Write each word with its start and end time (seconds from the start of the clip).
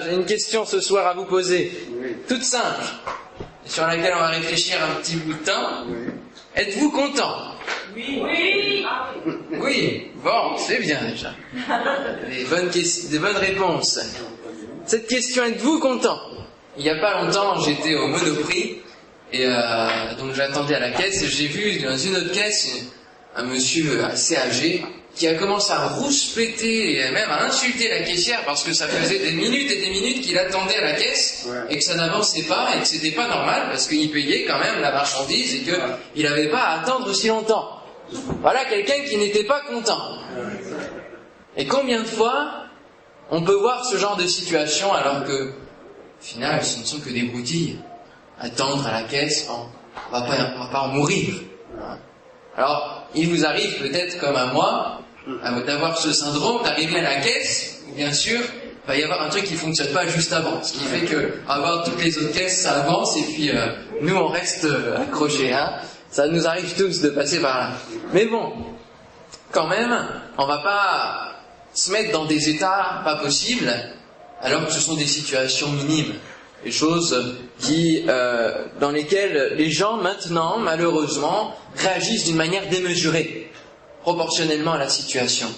J'ai 0.00 0.14
une 0.14 0.24
question 0.24 0.64
ce 0.64 0.80
soir 0.80 1.06
à 1.06 1.14
vous 1.14 1.24
poser, 1.24 1.70
toute 2.28 2.42
simple, 2.42 2.84
sur 3.64 3.86
laquelle 3.86 4.14
on 4.16 4.20
va 4.20 4.28
réfléchir 4.28 4.78
un 4.82 5.00
petit 5.00 5.16
bout 5.16 5.34
de 5.34 5.44
temps. 5.44 5.84
Êtes-vous 6.56 6.90
content? 6.90 7.36
Oui. 7.94 8.22
Oui. 8.22 8.84
Oui, 9.60 10.10
bon, 10.24 10.56
c'est 10.56 10.78
bien 10.80 10.98
déjà. 11.04 11.34
Des 12.28 12.44
bonnes, 12.44 12.70
des 12.70 13.18
bonnes 13.18 13.36
réponses. 13.36 14.00
Cette 14.86 15.06
question, 15.06 15.44
êtes-vous 15.44 15.78
content? 15.78 16.18
Il 16.76 16.84
n'y 16.84 16.90
a 16.90 16.96
pas 16.96 17.22
longtemps, 17.22 17.60
j'étais 17.60 17.94
au 17.94 18.08
Monoprix 18.08 18.78
et 19.32 19.46
euh, 19.46 20.14
donc 20.18 20.34
j'attendais 20.34 20.74
à 20.74 20.80
la 20.80 20.90
caisse 20.90 21.22
et 21.22 21.26
j'ai 21.26 21.46
vu 21.46 21.78
dans 21.80 21.96
une 21.96 22.16
autre 22.16 22.32
caisse 22.32 22.86
un 23.36 23.44
monsieur 23.44 24.04
assez 24.04 24.36
âgé 24.36 24.84
qui 25.14 25.26
a 25.28 25.34
commencé 25.34 25.72
à 25.72 25.88
rouspéter 25.88 26.98
et 26.98 27.10
même 27.10 27.30
à 27.30 27.44
insulter 27.44 27.88
la 27.88 28.00
caissière 28.00 28.40
parce 28.46 28.64
que 28.64 28.72
ça 28.72 28.88
faisait 28.88 29.18
des 29.18 29.32
minutes 29.32 29.70
et 29.70 29.80
des 29.80 29.90
minutes 29.90 30.22
qu'il 30.22 30.38
attendait 30.38 30.76
à 30.76 30.84
la 30.84 30.92
caisse 30.94 31.46
et 31.68 31.76
que 31.76 31.84
ça 31.84 31.96
n'avançait 31.96 32.44
pas 32.44 32.68
et 32.74 32.80
que 32.80 32.86
c'était 32.86 33.10
pas 33.10 33.28
normal 33.28 33.68
parce 33.68 33.86
qu'il 33.88 34.10
payait 34.10 34.46
quand 34.46 34.58
même 34.58 34.80
la 34.80 34.90
marchandise 34.92 35.54
et 35.54 35.62
qu'il 36.14 36.24
n'avait 36.24 36.48
pas 36.48 36.62
à 36.62 36.80
attendre 36.80 37.12
si 37.12 37.28
longtemps. 37.28 37.82
Voilà 38.40 38.64
quelqu'un 38.64 39.04
qui 39.06 39.16
n'était 39.18 39.44
pas 39.44 39.60
content. 39.60 40.18
Et 41.56 41.66
combien 41.66 42.00
de 42.00 42.06
fois 42.06 42.62
on 43.30 43.42
peut 43.42 43.54
voir 43.54 43.84
ce 43.84 43.96
genre 43.96 44.16
de 44.16 44.26
situation 44.26 44.92
alors 44.92 45.24
que, 45.24 45.50
au 45.50 45.54
final, 46.20 46.62
ce 46.62 46.80
ne 46.80 46.84
sont 46.84 47.00
que 47.00 47.10
des 47.10 47.22
broutilles. 47.22 47.78
Attendre 48.38 48.86
à 48.86 48.92
la 48.92 49.02
caisse, 49.04 49.46
on 49.50 49.66
on 50.12 50.20
va 50.20 50.68
pas 50.72 50.80
en 50.80 50.88
mourir. 50.88 51.34
Alors, 52.56 53.06
il 53.14 53.28
vous 53.28 53.44
arrive 53.44 53.78
peut-être 53.78 54.18
comme 54.18 54.36
à 54.36 54.46
moi, 54.46 55.01
d'avoir 55.66 55.98
ce 55.98 56.12
syndrome, 56.12 56.62
d'arriver 56.62 56.98
à 56.98 57.02
la 57.02 57.20
caisse, 57.20 57.82
bien 57.94 58.12
sûr, 58.12 58.40
il 58.84 58.88
va 58.88 58.96
y 58.96 59.02
avoir 59.04 59.22
un 59.22 59.28
truc 59.28 59.44
qui 59.44 59.54
fonctionne 59.54 59.92
pas 59.92 60.06
juste 60.06 60.32
avant, 60.32 60.62
ce 60.62 60.72
qui 60.72 60.84
fait 60.84 61.06
que 61.06 61.34
avoir 61.48 61.84
toutes 61.84 62.02
les 62.02 62.18
autres 62.18 62.32
caisses, 62.32 62.62
ça 62.62 62.82
avance 62.82 63.16
et 63.16 63.22
puis 63.22 63.50
euh, 63.50 63.68
nous 64.00 64.16
on 64.16 64.26
reste 64.26 64.64
euh, 64.64 65.00
accrochés. 65.00 65.52
Hein. 65.52 65.70
Ça 66.10 66.26
nous 66.26 66.46
arrive 66.46 66.74
tous 66.76 67.00
de 67.00 67.10
passer 67.10 67.40
par 67.40 67.58
là. 67.58 67.70
Mais 68.12 68.26
bon, 68.26 68.52
quand 69.52 69.68
même, 69.68 69.96
on 70.36 70.46
va 70.46 70.58
pas 70.58 71.32
se 71.74 71.92
mettre 71.92 72.12
dans 72.12 72.24
des 72.24 72.50
états 72.50 73.00
pas 73.04 73.16
possibles, 73.16 73.72
alors 74.40 74.66
que 74.66 74.72
ce 74.72 74.80
sont 74.80 74.96
des 74.96 75.06
situations 75.06 75.68
minimes, 75.68 76.14
des 76.64 76.72
choses 76.72 77.16
qui, 77.60 78.04
euh, 78.08 78.64
dans 78.80 78.90
lesquelles 78.90 79.54
les 79.56 79.70
gens 79.70 79.96
maintenant, 79.96 80.58
malheureusement, 80.58 81.54
réagissent 81.76 82.24
d'une 82.24 82.36
manière 82.36 82.68
démesurée, 82.68 83.50
proportionnellement 84.02 84.72
à 84.72 84.78
la 84.78 84.88
situation. 84.88 85.48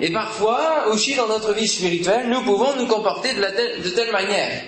Et 0.00 0.10
parfois, 0.10 0.86
aussi 0.88 1.14
dans 1.14 1.28
notre 1.28 1.52
vie 1.52 1.68
spirituelle, 1.68 2.28
nous 2.28 2.42
pouvons 2.42 2.76
nous 2.76 2.86
comporter 2.86 3.34
de, 3.34 3.40
la 3.40 3.52
telle, 3.52 3.82
de 3.82 3.88
telle 3.90 4.12
manière. 4.12 4.62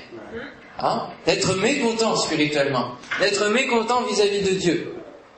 Hein? 0.78 1.06
D'être 1.26 1.54
mécontent 1.56 2.16
spirituellement, 2.16 2.92
d'être 3.20 3.48
mécontent 3.48 4.02
vis-à-vis 4.02 4.42
de 4.42 4.54
Dieu, 4.54 4.94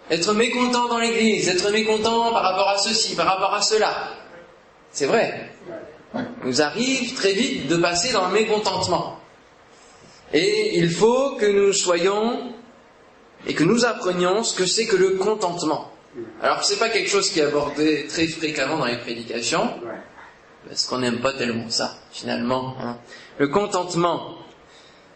d'être 0.08 0.32
mécontent 0.32 0.88
dans 0.88 0.98
l'église, 0.98 1.46
d'être 1.46 1.70
mécontent 1.70 2.32
par 2.32 2.42
rapport 2.42 2.68
à 2.68 2.78
ceci, 2.78 3.14
par 3.14 3.26
rapport 3.26 3.54
à 3.54 3.62
cela. 3.62 4.10
C'est 4.92 5.06
vrai. 5.06 5.50
Il 6.14 6.24
nous 6.44 6.62
arrive 6.62 7.14
très 7.14 7.32
vite 7.32 7.66
de 7.66 7.76
passer 7.76 8.12
dans 8.12 8.28
le 8.28 8.32
mécontentement. 8.32 9.18
Et 10.32 10.78
il 10.78 10.90
faut 10.90 11.32
que 11.32 11.46
nous 11.46 11.72
soyons 11.72 12.54
et 13.46 13.54
que 13.54 13.64
nous 13.64 13.84
apprenions 13.84 14.42
ce 14.42 14.54
que 14.54 14.66
c'est 14.66 14.86
que 14.86 14.96
le 14.96 15.10
contentement. 15.10 15.90
Alors 16.42 16.62
c'est 16.64 16.78
pas 16.78 16.88
quelque 16.88 17.10
chose 17.10 17.30
qui 17.30 17.40
est 17.40 17.44
abordé 17.44 18.06
très 18.08 18.26
fréquemment 18.26 18.78
dans 18.78 18.86
les 18.86 18.98
prédications, 18.98 19.68
parce 20.68 20.86
qu'on 20.86 20.98
n'aime 20.98 21.20
pas 21.20 21.32
tellement 21.32 21.68
ça, 21.70 21.96
finalement. 22.12 22.76
Hein. 22.80 22.98
Le 23.38 23.48
contentement, 23.48 24.36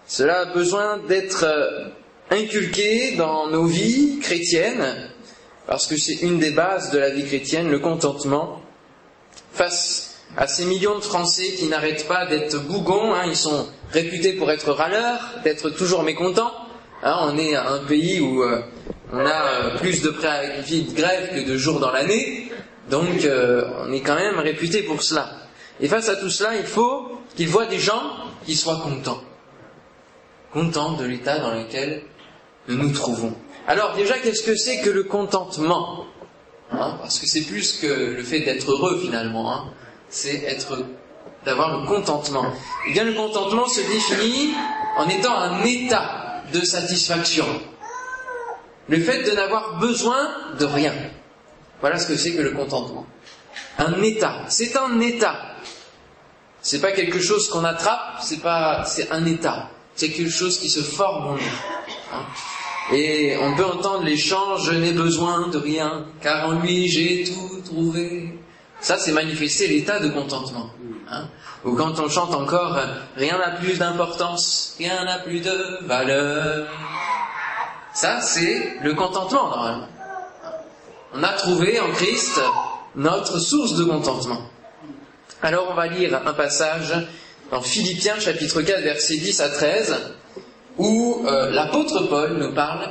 cela 0.06 0.40
a 0.40 0.44
besoin 0.46 0.98
d'être 0.98 1.44
euh, 1.44 1.88
inculqué 2.30 3.14
dans 3.16 3.48
nos 3.48 3.66
vies 3.66 4.18
chrétiennes, 4.20 5.10
parce 5.66 5.86
que 5.86 5.96
c'est 5.96 6.22
une 6.22 6.38
des 6.38 6.50
bases 6.50 6.90
de 6.90 6.98
la 6.98 7.10
vie 7.10 7.24
chrétienne, 7.24 7.70
le 7.70 7.78
contentement, 7.78 8.62
face 9.52 10.24
à 10.36 10.46
ces 10.46 10.64
millions 10.64 10.96
de 10.96 11.04
Français 11.04 11.52
qui 11.56 11.66
n'arrêtent 11.66 12.08
pas 12.08 12.26
d'être 12.26 12.58
bougons, 12.66 13.14
hein, 13.14 13.24
ils 13.26 13.36
sont 13.36 13.68
réputés 13.92 14.32
pour 14.32 14.50
être 14.50 14.72
râleurs, 14.72 15.20
d'être 15.44 15.70
toujours 15.70 16.02
mécontents. 16.02 16.52
Hein, 17.02 17.16
on 17.22 17.38
est 17.38 17.54
un 17.54 17.78
pays 17.78 18.20
où 18.20 18.42
euh, 18.42 18.62
on 19.12 19.18
a 19.18 19.30
euh, 19.30 19.78
plus 19.78 20.02
de 20.02 20.10
préavis 20.10 20.84
de 20.84 20.94
grève 20.94 21.30
que 21.34 21.48
de 21.48 21.56
jours 21.56 21.80
dans 21.80 21.90
l'année, 21.90 22.50
donc 22.90 23.24
euh, 23.24 23.64
on 23.86 23.92
est 23.92 24.00
quand 24.00 24.14
même 24.14 24.38
réputé 24.38 24.82
pour 24.82 25.02
cela. 25.02 25.30
Et 25.80 25.88
face 25.88 26.08
à 26.08 26.16
tout 26.16 26.30
cela, 26.30 26.56
il 26.56 26.66
faut 26.66 27.20
qu'ils 27.36 27.48
voient 27.48 27.66
des 27.66 27.78
gens 27.78 28.02
qui 28.44 28.54
soient 28.56 28.80
contents. 28.82 29.22
Contents 30.52 30.92
de 30.92 31.04
l'état 31.04 31.38
dans 31.38 31.54
lequel 31.54 32.02
nous 32.68 32.76
nous 32.76 32.90
trouvons. 32.90 33.34
Alors 33.66 33.94
déjà, 33.94 34.18
qu'est-ce 34.18 34.42
que 34.42 34.56
c'est 34.56 34.80
que 34.80 34.90
le 34.90 35.04
contentement 35.04 36.06
hein? 36.72 36.96
Parce 37.00 37.18
que 37.18 37.26
c'est 37.26 37.42
plus 37.42 37.78
que 37.80 37.86
le 37.86 38.22
fait 38.22 38.40
d'être 38.40 38.70
heureux 38.70 38.98
finalement. 39.00 39.52
Hein 39.52 39.72
c'est 40.08 40.42
être 40.44 40.78
d'avoir 41.44 41.80
le 41.80 41.86
contentement. 41.86 42.46
Eh 42.88 42.92
bien, 42.92 43.04
le 43.04 43.14
contentement 43.14 43.66
se 43.66 43.80
définit 43.80 44.54
en 44.96 45.08
étant 45.08 45.34
un 45.34 45.62
état 45.64 46.42
de 46.52 46.60
satisfaction. 46.60 47.46
Le 48.88 49.00
fait 49.00 49.22
de 49.22 49.32
n'avoir 49.32 49.78
besoin 49.78 50.28
de 50.58 50.64
rien. 50.64 50.94
Voilà 51.80 51.98
ce 51.98 52.06
que 52.06 52.16
c'est 52.16 52.34
que 52.34 52.42
le 52.42 52.52
contentement. 52.52 53.06
Un 53.78 54.00
état. 54.02 54.44
C'est 54.48 54.76
un 54.76 54.98
état. 55.00 55.36
C'est 56.60 56.80
pas 56.80 56.92
quelque 56.92 57.20
chose 57.20 57.48
qu'on 57.48 57.64
attrape, 57.64 58.18
c'est 58.20 58.40
pas, 58.40 58.84
c'est 58.84 59.10
un 59.12 59.24
état. 59.26 59.70
C'est 59.94 60.10
quelque 60.10 60.30
chose 60.30 60.58
qui 60.58 60.68
se 60.68 60.80
forme 60.80 61.28
en 61.28 61.32
nous. 61.34 61.40
Hein. 62.12 62.22
Et 62.92 63.36
on 63.40 63.54
peut 63.54 63.64
entendre 63.64 64.04
les 64.04 64.16
chants, 64.16 64.56
je 64.56 64.72
n'ai 64.72 64.92
besoin 64.92 65.48
de 65.48 65.58
rien, 65.58 66.06
car 66.22 66.48
en 66.48 66.52
lui 66.52 66.88
j'ai 66.88 67.24
tout 67.24 67.60
trouvé. 67.64 68.38
Ça, 68.80 68.96
c'est 68.96 69.12
manifester 69.12 69.68
l'état 69.68 70.00
de 70.00 70.08
contentement. 70.08 70.70
Hein. 71.10 71.28
Ou 71.64 71.74
quand 71.74 71.98
on 72.00 72.08
chante 72.08 72.34
encore 72.34 72.78
rien 73.16 73.38
n'a 73.38 73.50
plus 73.52 73.78
d'importance, 73.78 74.74
rien 74.78 75.04
n'a 75.04 75.18
plus 75.18 75.40
de 75.40 75.86
valeur. 75.86 76.66
Ça, 77.92 78.20
c'est 78.20 78.78
le 78.82 78.94
contentement 78.94 79.48
normalement. 79.48 79.88
On 81.14 81.22
a 81.22 81.32
trouvé 81.32 81.80
en 81.80 81.90
Christ 81.90 82.40
notre 82.94 83.38
source 83.38 83.74
de 83.76 83.84
contentement. 83.84 84.42
Alors 85.42 85.68
on 85.70 85.74
va 85.74 85.86
lire 85.86 86.20
un 86.26 86.32
passage 86.34 86.94
dans 87.50 87.62
Philippiens 87.62 88.18
chapitre 88.18 88.60
4 88.60 88.82
versets 88.82 89.16
10 89.16 89.40
à 89.40 89.48
13 89.48 90.14
où 90.76 91.24
euh, 91.26 91.50
l'apôtre 91.50 92.08
Paul 92.08 92.34
nous 92.34 92.52
parle 92.54 92.90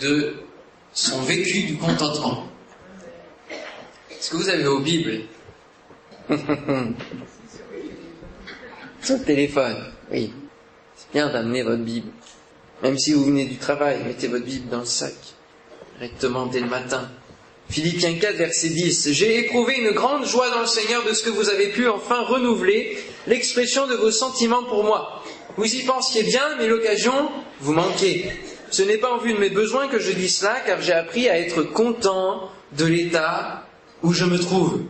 de 0.00 0.34
son 0.92 1.20
vécu 1.22 1.62
du 1.62 1.76
contentement. 1.76 2.44
Est-ce 4.10 4.30
que 4.30 4.36
vous 4.36 4.48
avez 4.48 4.64
vos 4.64 4.80
Bibles? 4.80 5.22
Sur 9.02 9.18
le 9.18 9.24
téléphone, 9.24 9.76
oui. 10.10 10.32
C'est 10.96 11.12
bien 11.12 11.28
d'amener 11.28 11.62
votre 11.62 11.82
Bible. 11.82 12.10
Même 12.82 12.98
si 12.98 13.12
vous 13.12 13.24
venez 13.24 13.46
du 13.46 13.56
travail, 13.56 14.02
mettez 14.04 14.28
votre 14.28 14.44
Bible 14.44 14.68
dans 14.68 14.80
le 14.80 14.84
sac, 14.84 15.14
directement 15.98 16.46
dès 16.46 16.60
le 16.60 16.68
matin. 16.68 17.08
Philippiens 17.68 18.14
4, 18.14 18.36
verset 18.36 18.68
10. 18.68 19.12
J'ai 19.12 19.38
éprouvé 19.40 19.78
une 19.78 19.90
grande 19.90 20.24
joie 20.24 20.50
dans 20.50 20.60
le 20.60 20.66
Seigneur 20.66 21.04
de 21.04 21.12
ce 21.12 21.22
que 21.24 21.30
vous 21.30 21.48
avez 21.48 21.68
pu 21.68 21.88
enfin 21.88 22.22
renouveler 22.22 22.98
l'expression 23.26 23.86
de 23.86 23.94
vos 23.94 24.10
sentiments 24.10 24.62
pour 24.62 24.84
moi. 24.84 25.22
Vous 25.56 25.74
y 25.74 25.82
pensiez 25.82 26.22
bien, 26.22 26.56
mais 26.58 26.68
l'occasion 26.68 27.30
vous 27.60 27.72
manquait. 27.72 28.30
Ce 28.70 28.82
n'est 28.82 28.98
pas 28.98 29.12
en 29.12 29.18
vue 29.18 29.32
de 29.32 29.38
mes 29.38 29.50
besoins 29.50 29.88
que 29.88 29.98
je 29.98 30.12
dis 30.12 30.28
cela, 30.28 30.60
car 30.66 30.80
j'ai 30.80 30.92
appris 30.92 31.28
à 31.28 31.38
être 31.38 31.62
content 31.62 32.50
de 32.76 32.84
l'état 32.84 33.66
où 34.02 34.12
je 34.12 34.24
me 34.24 34.38
trouve. 34.38 34.82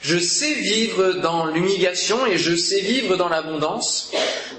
Je 0.00 0.18
sais 0.18 0.52
vivre 0.52 1.14
dans 1.14 1.46
l'humiliation 1.46 2.26
et 2.26 2.38
je 2.38 2.54
sais 2.54 2.80
vivre 2.80 3.16
dans 3.16 3.28
l'abondance. 3.28 4.12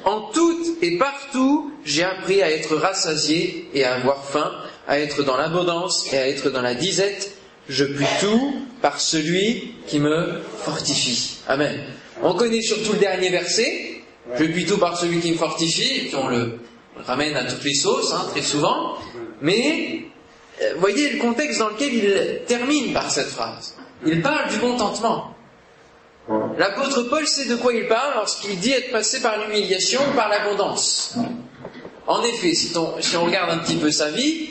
En 0.05 0.21
tout 0.31 0.77
et 0.83 0.97
partout, 0.97 1.71
j'ai 1.83 2.03
appris 2.03 2.41
à 2.43 2.51
être 2.51 2.75
rassasié 2.75 3.67
et 3.73 3.83
à 3.83 3.95
avoir 3.95 4.23
faim, 4.23 4.51
à 4.87 4.99
être 4.99 5.23
dans 5.23 5.35
l'abondance 5.35 6.13
et 6.13 6.17
à 6.17 6.29
être 6.29 6.51
dans 6.51 6.61
la 6.61 6.75
disette. 6.75 7.35
Je 7.67 7.85
puis 7.85 8.05
tout 8.19 8.53
par 8.83 9.01
celui 9.01 9.73
qui 9.87 9.99
me 9.99 10.41
fortifie. 10.63 11.39
Amen. 11.47 11.83
On 12.21 12.35
connaît 12.35 12.61
surtout 12.61 12.93
le 12.93 12.99
dernier 12.99 13.29
verset. 13.29 14.03
Je 14.37 14.45
puis 14.45 14.65
tout 14.65 14.77
par 14.77 14.95
celui 14.95 15.19
qui 15.19 15.31
me 15.31 15.37
fortifie. 15.37 15.97
Et 15.97 16.01
puis 16.01 16.15
on 16.15 16.27
le 16.27 16.59
ramène 17.03 17.35
à 17.35 17.45
toutes 17.45 17.63
les 17.63 17.73
sauces, 17.73 18.13
hein, 18.13 18.27
très 18.29 18.43
souvent. 18.43 18.99
Mais 19.41 20.05
euh, 20.61 20.73
voyez 20.77 21.13
le 21.13 21.19
contexte 21.19 21.59
dans 21.59 21.69
lequel 21.69 21.93
il 21.93 22.41
termine 22.45 22.93
par 22.93 23.09
cette 23.09 23.29
phrase. 23.29 23.75
Il 24.05 24.21
parle 24.21 24.51
du 24.51 24.59
contentement. 24.59 25.34
L'apôtre 26.57 27.03
Paul 27.03 27.27
sait 27.27 27.45
de 27.45 27.55
quoi 27.55 27.73
il 27.73 27.87
parle 27.87 28.15
lorsqu'il 28.15 28.57
dit 28.59 28.71
être 28.71 28.91
passé 28.91 29.21
par 29.21 29.37
l'humiliation 29.39 30.01
par 30.15 30.29
l'abondance. 30.29 31.15
En 32.07 32.23
effet, 32.23 32.53
si 32.53 32.71
on, 32.77 33.23
regarde 33.23 33.51
un 33.51 33.57
petit 33.59 33.75
peu 33.75 33.91
sa 33.91 34.09
vie, 34.11 34.49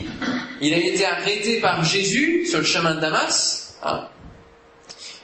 il 0.60 0.74
a 0.74 0.78
été 0.78 1.04
arrêté 1.04 1.60
par 1.60 1.84
Jésus 1.84 2.46
sur 2.46 2.58
le 2.58 2.64
chemin 2.64 2.94
de 2.94 3.00
Damas. 3.00 3.76
Hein. 3.82 4.08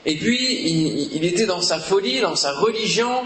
et 0.05 0.15
puis, 0.17 1.09
il, 1.13 1.25
était 1.25 1.45
dans 1.45 1.61
sa 1.61 1.79
folie, 1.79 2.21
dans 2.21 2.35
sa 2.35 2.51
religion. 2.53 3.23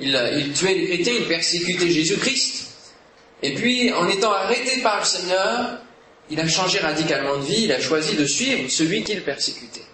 il, 0.00 0.18
il 0.38 0.52
tuait 0.52 0.74
les 0.74 0.86
chrétiens, 0.86 1.12
il 1.18 1.26
persécutait 1.26 1.90
Jésus-Christ. 1.90 2.68
Et 3.42 3.54
puis, 3.54 3.92
en 3.92 4.08
étant 4.08 4.32
arrêté 4.32 4.80
par 4.82 5.00
le 5.00 5.04
Seigneur, 5.04 5.78
il 6.30 6.40
a 6.40 6.48
changé 6.48 6.78
radicalement 6.78 7.36
de 7.36 7.44
vie, 7.44 7.64
il 7.64 7.72
a 7.72 7.80
choisi 7.80 8.16
de 8.16 8.26
suivre 8.26 8.68
celui 8.70 9.04
qu'il 9.04 9.22
persécutait. 9.22 9.87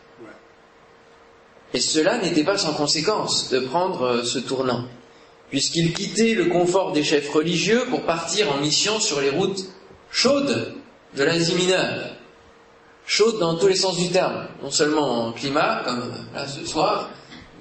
Et 1.74 1.80
cela 1.80 2.18
n'était 2.18 2.44
pas 2.44 2.56
sans 2.56 2.72
conséquence 2.72 3.50
de 3.50 3.58
prendre 3.58 4.02
euh, 4.02 4.22
ce 4.22 4.38
tournant, 4.38 4.84
puisqu'il 5.50 5.92
quittait 5.92 6.34
le 6.34 6.46
confort 6.46 6.92
des 6.92 7.02
chefs 7.02 7.28
religieux 7.30 7.84
pour 7.90 8.02
partir 8.02 8.52
en 8.52 8.58
mission 8.58 9.00
sur 9.00 9.20
les 9.20 9.30
routes 9.30 9.64
chaudes 10.12 10.72
de 11.16 11.24
l'Asie 11.24 11.56
mineure. 11.56 12.10
Chaudes 13.06 13.40
dans 13.40 13.56
tous 13.56 13.66
les 13.66 13.74
sens 13.74 13.96
du 13.96 14.08
terme, 14.08 14.46
non 14.62 14.70
seulement 14.70 15.26
en 15.26 15.32
climat, 15.32 15.82
comme 15.84 15.98
euh, 15.98 16.34
là 16.34 16.46
ce 16.46 16.64
soir, 16.64 17.10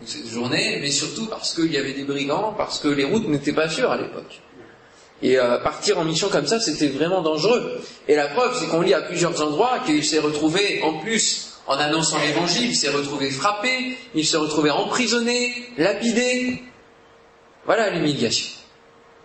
cette 0.06 0.28
journée, 0.28 0.78
mais 0.80 0.92
surtout 0.92 1.26
parce 1.26 1.56
qu'il 1.56 1.72
y 1.72 1.78
avait 1.78 1.94
des 1.94 2.04
brigands, 2.04 2.54
parce 2.56 2.78
que 2.78 2.90
les 2.90 3.06
routes 3.06 3.28
n'étaient 3.28 3.52
pas 3.52 3.68
sûres 3.68 3.92
à 3.92 3.98
l'époque. 3.98 4.42
Et 5.24 5.40
euh, 5.40 5.58
partir 5.58 5.98
en 5.98 6.06
mission 6.06 6.30
comme 6.30 6.46
ça, 6.46 6.60
c'était 6.60 6.90
vraiment 6.90 7.24
dangereux. 7.24 7.82
Et 8.08 8.16
la 8.16 8.28
preuve, 8.28 8.56
c'est 8.60 8.68
qu'on 8.68 8.82
lit 8.82 8.94
à 8.94 9.02
plusieurs 9.02 9.42
endroits 9.42 9.80
qu'il 9.88 10.06
s'est 10.06 10.20
retrouvé, 10.20 10.84
en 10.84 11.00
plus, 11.00 11.53
en 11.68 11.78
annonçant 11.78 12.20
l'évangile, 12.20 12.70
il 12.70 12.76
s'est 12.76 12.90
retrouvé 12.90 13.30
frappé, 13.32 13.98
il 14.16 14.26
s'est 14.26 14.38
retrouvé 14.38 14.70
emprisonné, 14.70 15.54
lapidé. 15.78 16.64
Voilà 17.66 17.90
l'humiliation. 17.90 18.48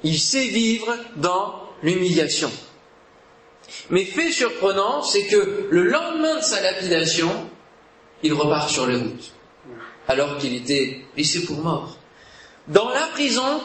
Il 0.04 0.18
sait 0.18 0.46
vivre 0.46 0.96
dans 1.16 1.62
l'humiliation. 1.82 2.50
Mais 3.90 4.04
fait 4.04 4.30
surprenant, 4.30 5.02
c'est 5.02 5.26
que 5.26 5.68
le 5.70 5.82
lendemain 5.82 6.36
de 6.36 6.42
sa 6.42 6.60
lapidation, 6.60 7.30
il 8.22 8.32
repart 8.32 8.70
sur 8.70 8.86
les 8.86 8.96
routes, 8.96 9.32
alors 10.06 10.38
qu'il 10.38 10.54
était 10.54 11.00
laissé 11.16 11.44
pour 11.44 11.58
mort. 11.58 11.96
Dans 12.68 12.88
la 12.90 13.06
prison, 13.08 13.60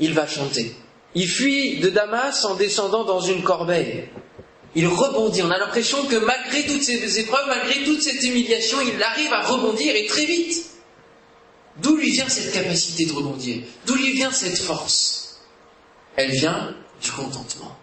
il 0.00 0.14
va 0.14 0.26
chanter. 0.26 0.74
Il 1.14 1.28
fuit 1.28 1.78
de 1.78 1.90
Damas 1.90 2.44
en 2.44 2.54
descendant 2.54 3.04
dans 3.04 3.20
une 3.20 3.42
corbeille. 3.42 4.08
Il 4.74 4.86
rebondit. 4.86 5.42
On 5.42 5.50
a 5.50 5.58
l'impression 5.58 6.04
que 6.06 6.16
malgré 6.16 6.64
toutes 6.66 6.82
ces 6.82 7.18
épreuves, 7.18 7.46
malgré 7.46 7.84
toute 7.84 8.02
cette 8.02 8.22
humiliation, 8.22 8.78
il 8.80 9.02
arrive 9.02 9.32
à 9.32 9.42
rebondir 9.42 9.94
et 9.94 10.06
très 10.06 10.26
vite. 10.26 10.64
D'où 11.82 11.96
lui 11.96 12.10
vient 12.10 12.28
cette 12.28 12.52
capacité 12.52 13.04
de 13.06 13.12
rebondir? 13.12 13.62
D'où 13.86 13.94
lui 13.94 14.12
vient 14.12 14.30
cette 14.30 14.58
force? 14.58 15.40
Elle 16.16 16.30
vient 16.30 16.74
du 17.02 17.10
contentement. 17.10 17.76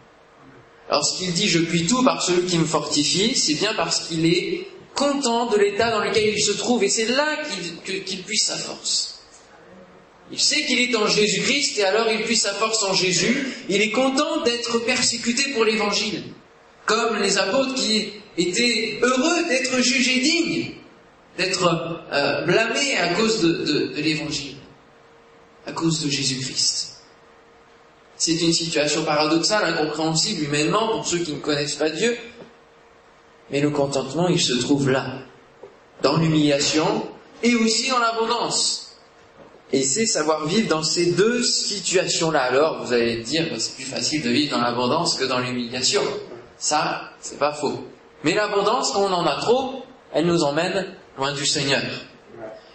Lorsqu'il 0.89 1.33
dit 1.33 1.47
je 1.47 1.59
puis 1.59 1.88
tout 1.88 2.03
par 2.03 2.21
celui 2.21 2.45
qui 2.47 2.57
me 2.57 2.65
fortifie, 2.65 3.35
c'est 3.35 3.53
bien 3.55 3.73
parce 3.73 4.07
qu'il 4.07 4.25
est 4.25 4.67
content 4.93 5.47
de 5.47 5.57
l'état 5.57 5.91
dans 5.91 6.03
lequel 6.03 6.33
il 6.33 6.41
se 6.41 6.51
trouve 6.51 6.83
et 6.83 6.89
c'est 6.89 7.07
là 7.07 7.38
qu'il 7.85 8.23
puise 8.23 8.43
sa 8.43 8.57
force. 8.57 9.19
Il 10.31 10.39
sait 10.39 10.65
qu'il 10.65 10.79
est 10.79 10.95
en 10.95 11.07
Jésus-Christ 11.07 11.77
et 11.79 11.83
alors 11.83 12.09
il 12.09 12.23
puise 12.23 12.41
sa 12.41 12.53
force 12.53 12.83
en 12.83 12.93
Jésus. 12.93 13.47
Il 13.67 13.81
est 13.81 13.91
content 13.91 14.41
d'être 14.43 14.79
persécuté 14.79 15.51
pour 15.51 15.65
l'évangile. 15.65 16.23
Comme 16.86 17.18
les 17.18 17.38
apôtres 17.38 17.75
qui 17.75 18.13
étaient 18.38 19.00
heureux 19.01 19.44
d'être 19.48 19.80
jugés 19.81 20.19
dignes, 20.19 20.72
d'être 21.38 22.01
euh, 22.12 22.45
blâmés 22.45 22.98
à 22.98 23.13
cause 23.13 23.42
de, 23.42 23.94
de 23.95 24.01
l'évangile, 24.01 24.56
à 25.66 25.72
cause 25.72 26.04
de 26.04 26.10
Jésus-Christ. 26.10 26.92
C'est 28.18 28.36
une 28.36 28.54
situation 28.54 29.04
paradoxale, 29.04 29.74
incompréhensible 29.74 30.44
humainement 30.44 30.89
pour 30.89 31.07
ceux 31.07 31.19
qui 31.19 31.33
ne 31.33 31.39
connaissent 31.39 31.75
pas 31.75 31.89
Dieu. 31.89 32.16
Mais 33.50 33.62
le 33.62 33.72
contentement, 33.72 34.27
il 34.27 34.39
se 34.39 34.54
trouve 34.54 34.89
là, 34.89 35.19
dans 36.01 36.18
l'humiliation 36.18 37.07
et 37.44 37.56
aussi 37.56 37.89
dans 37.89 38.00
l'abondance. 38.00 38.98
Et 39.74 39.84
c'est 39.84 40.06
savoir 40.06 40.45
vivre 40.45 40.68
dans 40.68 40.84
ces 40.84 41.13
deux 41.13 41.42
situations-là. 41.44 42.42
Alors, 42.42 42.84
vous 42.84 42.94
allez 42.94 43.18
dire, 43.24 43.48
bah, 43.50 43.56
c'est 43.57 43.75
plus 43.75 43.86
facile 43.86 44.22
de 44.22 44.30
vivre 44.30 44.51
dans 44.51 44.62
l'abondance 44.62 45.16
que 45.16 45.25
dans 45.25 45.39
l'humiliation. 45.39 46.04
Ça, 46.62 47.10
c'est 47.19 47.40
pas 47.40 47.54
faux. 47.54 47.88
Mais 48.24 48.36
l'abondance, 48.36 48.92
quand 48.92 49.02
on 49.02 49.12
en 49.12 49.25
a 49.25 49.38
trop, 49.38 49.84
elle 50.13 50.28
nous 50.28 50.44
emmène 50.44 50.96
loin 51.18 51.34
du 51.34 51.44
Seigneur. 51.44 51.81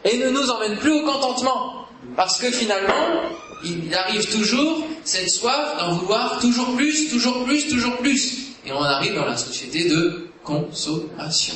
Et 0.05 0.19
ne 0.19 0.31
nous 0.31 0.51
emmène 0.51 0.77
plus 0.77 0.91
au 0.91 1.05
contentement. 1.05 1.87
Parce 2.17 2.39
que 2.39 2.51
finalement, 2.51 3.23
il 3.65 3.95
arrive 3.95 4.29
toujours 4.29 4.79
cette 5.05 5.31
soif 5.31 5.79
d'en 5.79 5.93
vouloir 5.93 6.41
toujours 6.41 6.75
plus, 6.75 7.11
toujours 7.11 7.45
plus, 7.45 7.69
toujours 7.69 7.97
plus. 7.99 8.57
Et 8.67 8.73
on 8.73 8.83
arrive 8.83 9.15
dans 9.15 9.25
la 9.25 9.37
société 9.37 9.89
de 9.89 10.31
consommation. 10.43 11.55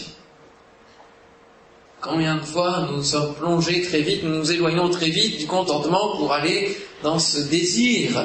Combien 2.01 2.37
de 2.37 2.43
fois 2.43 2.89
nous 2.93 3.03
sommes 3.03 3.35
plongés 3.35 3.83
très 3.83 4.03
vite, 4.03 4.23
nous 4.23 4.37
nous 4.37 4.53
éloignons 4.53 4.89
très 4.89 5.11
vite 5.11 5.39
du 5.39 5.47
contentement 5.49 6.17
pour 6.17 6.33
aller 6.33 6.79
dans 7.03 7.19
ce 7.19 7.41
désir. 7.41 8.25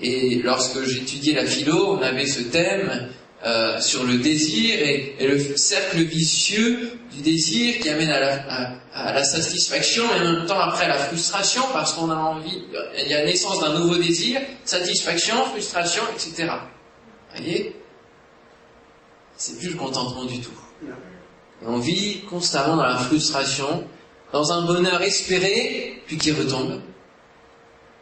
Et 0.00 0.36
lorsque 0.44 0.82
j'étudiais 0.84 1.34
la 1.34 1.44
philo, 1.44 1.96
on 1.96 2.02
avait 2.02 2.26
ce 2.26 2.40
thème 2.40 3.08
euh, 3.44 3.80
sur 3.80 4.04
le 4.04 4.18
désir 4.18 4.78
et, 4.80 5.16
le 5.20 5.56
cercle 5.56 5.98
vicieux 5.98 6.90
du 7.12 7.22
désir 7.22 7.78
qui 7.80 7.88
amène 7.88 8.10
à 8.10 9.12
la, 9.14 9.24
satisfaction 9.24 10.04
et 10.04 10.20
en 10.20 10.32
même 10.32 10.46
temps 10.46 10.58
après 10.58 10.84
à 10.84 10.88
la 10.88 10.98
frustration 10.98 11.62
parce 11.72 11.92
qu'on 11.92 12.10
a 12.10 12.16
envie, 12.16 12.64
il 13.00 13.08
y 13.08 13.14
a 13.14 13.24
naissance 13.24 13.60
d'un 13.60 13.78
nouveau 13.78 13.96
désir, 13.96 14.40
satisfaction, 14.64 15.36
frustration, 15.46 16.02
etc. 16.14 16.50
Vous 16.50 17.42
voyez? 17.42 17.76
C'est 19.36 19.58
plus 19.58 19.70
le 19.70 19.76
contentement 19.76 20.24
du 20.24 20.40
tout. 20.40 20.50
On 21.64 21.78
vit 21.78 22.22
constamment 22.22 22.76
dans 22.76 22.86
la 22.86 22.96
frustration, 22.96 23.84
dans 24.32 24.52
un 24.52 24.62
bonheur 24.62 25.00
espéré, 25.02 26.02
puis 26.06 26.18
qui 26.18 26.32
retombe. 26.32 26.80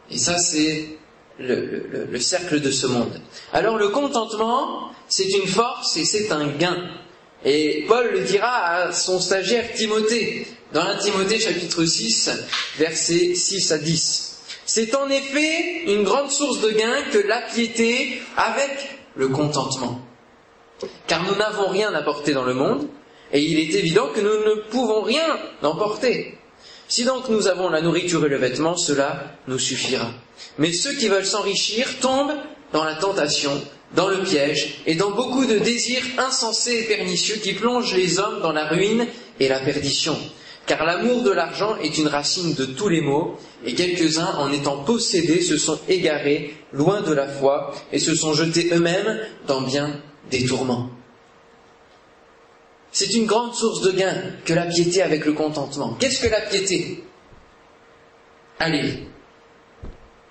Et 0.09 0.17
ça, 0.17 0.37
c'est 0.37 0.96
le, 1.39 2.19
cercle 2.19 2.59
de 2.59 2.71
ce 2.71 2.87
monde. 2.87 3.21
Alors 3.53 3.77
le 3.77 3.89
contentement, 3.89 4.91
c'est 5.07 5.29
une 5.29 5.47
force 5.47 5.97
et 5.97 6.05
c'est 6.05 6.31
un 6.31 6.47
gain. 6.47 6.77
Et 7.45 7.85
Paul 7.87 8.11
le 8.11 8.21
dira 8.21 8.65
à 8.65 8.91
son 8.91 9.19
stagiaire 9.19 9.71
Timothée, 9.73 10.47
dans 10.73 10.81
1 10.81 10.97
Timothée 10.97 11.39
chapitre 11.39 11.85
6, 11.85 12.31
versets 12.77 13.35
6 13.35 13.71
à 13.71 13.77
10. 13.77 14.39
C'est 14.65 14.95
en 14.95 15.09
effet 15.09 15.83
une 15.85 16.03
grande 16.03 16.31
source 16.31 16.61
de 16.61 16.71
gain 16.71 17.03
que 17.11 17.19
la 17.19 17.41
piété 17.41 18.21
avec 18.35 18.99
le 19.15 19.29
contentement. 19.29 20.01
Car 21.07 21.23
nous 21.23 21.35
n'avons 21.35 21.67
rien 21.67 21.91
porter 22.03 22.33
dans 22.33 22.43
le 22.43 22.53
monde, 22.53 22.87
et 23.31 23.41
il 23.41 23.59
est 23.59 23.75
évident 23.77 24.09
que 24.13 24.21
nous 24.21 24.27
ne 24.27 24.61
pouvons 24.69 25.01
rien 25.01 25.37
emporter. 25.61 26.37
Si 26.87 27.03
donc 27.03 27.29
nous 27.29 27.47
avons 27.47 27.69
la 27.69 27.81
nourriture 27.81 28.25
et 28.25 28.29
le 28.29 28.37
vêtement, 28.37 28.77
cela 28.77 29.35
nous 29.47 29.59
suffira. 29.59 30.11
Mais 30.57 30.71
ceux 30.73 30.95
qui 30.95 31.07
veulent 31.07 31.25
s'enrichir 31.25 31.99
tombent 31.99 32.35
dans 32.73 32.83
la 32.83 32.95
tentation, 32.95 33.51
dans 33.95 34.07
le 34.07 34.23
piège 34.23 34.81
et 34.85 34.95
dans 34.95 35.11
beaucoup 35.11 35.45
de 35.45 35.59
désirs 35.59 36.03
insensés 36.17 36.79
et 36.79 36.83
pernicieux 36.83 37.37
qui 37.37 37.53
plongent 37.53 37.95
les 37.95 38.19
hommes 38.19 38.41
dans 38.41 38.51
la 38.51 38.67
ruine 38.67 39.07
et 39.39 39.47
la 39.47 39.59
perdition. 39.59 40.17
Car 40.65 40.85
l'amour 40.85 41.23
de 41.23 41.31
l'argent 41.31 41.77
est 41.77 41.97
une 41.97 42.09
racine 42.09 42.53
de 42.53 42.65
tous 42.65 42.89
les 42.89 42.99
maux, 42.99 43.37
et 43.65 43.73
quelques-uns, 43.73 44.35
en 44.37 44.51
étant 44.51 44.83
possédés, 44.83 45.41
se 45.41 45.57
sont 45.57 45.79
égarés 45.87 46.57
loin 46.73 47.01
de 47.01 47.13
la 47.13 47.27
foi 47.27 47.73
et 47.93 47.99
se 47.99 48.13
sont 48.15 48.33
jetés 48.33 48.69
eux-mêmes 48.73 49.17
dans 49.47 49.61
bien 49.61 50.01
des 50.29 50.45
tourments. 50.45 50.89
C'est 52.91 53.13
une 53.13 53.25
grande 53.25 53.55
source 53.55 53.81
de 53.81 53.91
gain 53.91 54.15
que 54.43 54.53
la 54.53 54.65
piété 54.65 55.01
avec 55.01 55.25
le 55.25 55.33
contentement. 55.33 55.95
Qu'est-ce 55.99 56.19
que 56.19 56.27
la 56.27 56.41
piété? 56.41 57.03
Allez, 58.59 59.07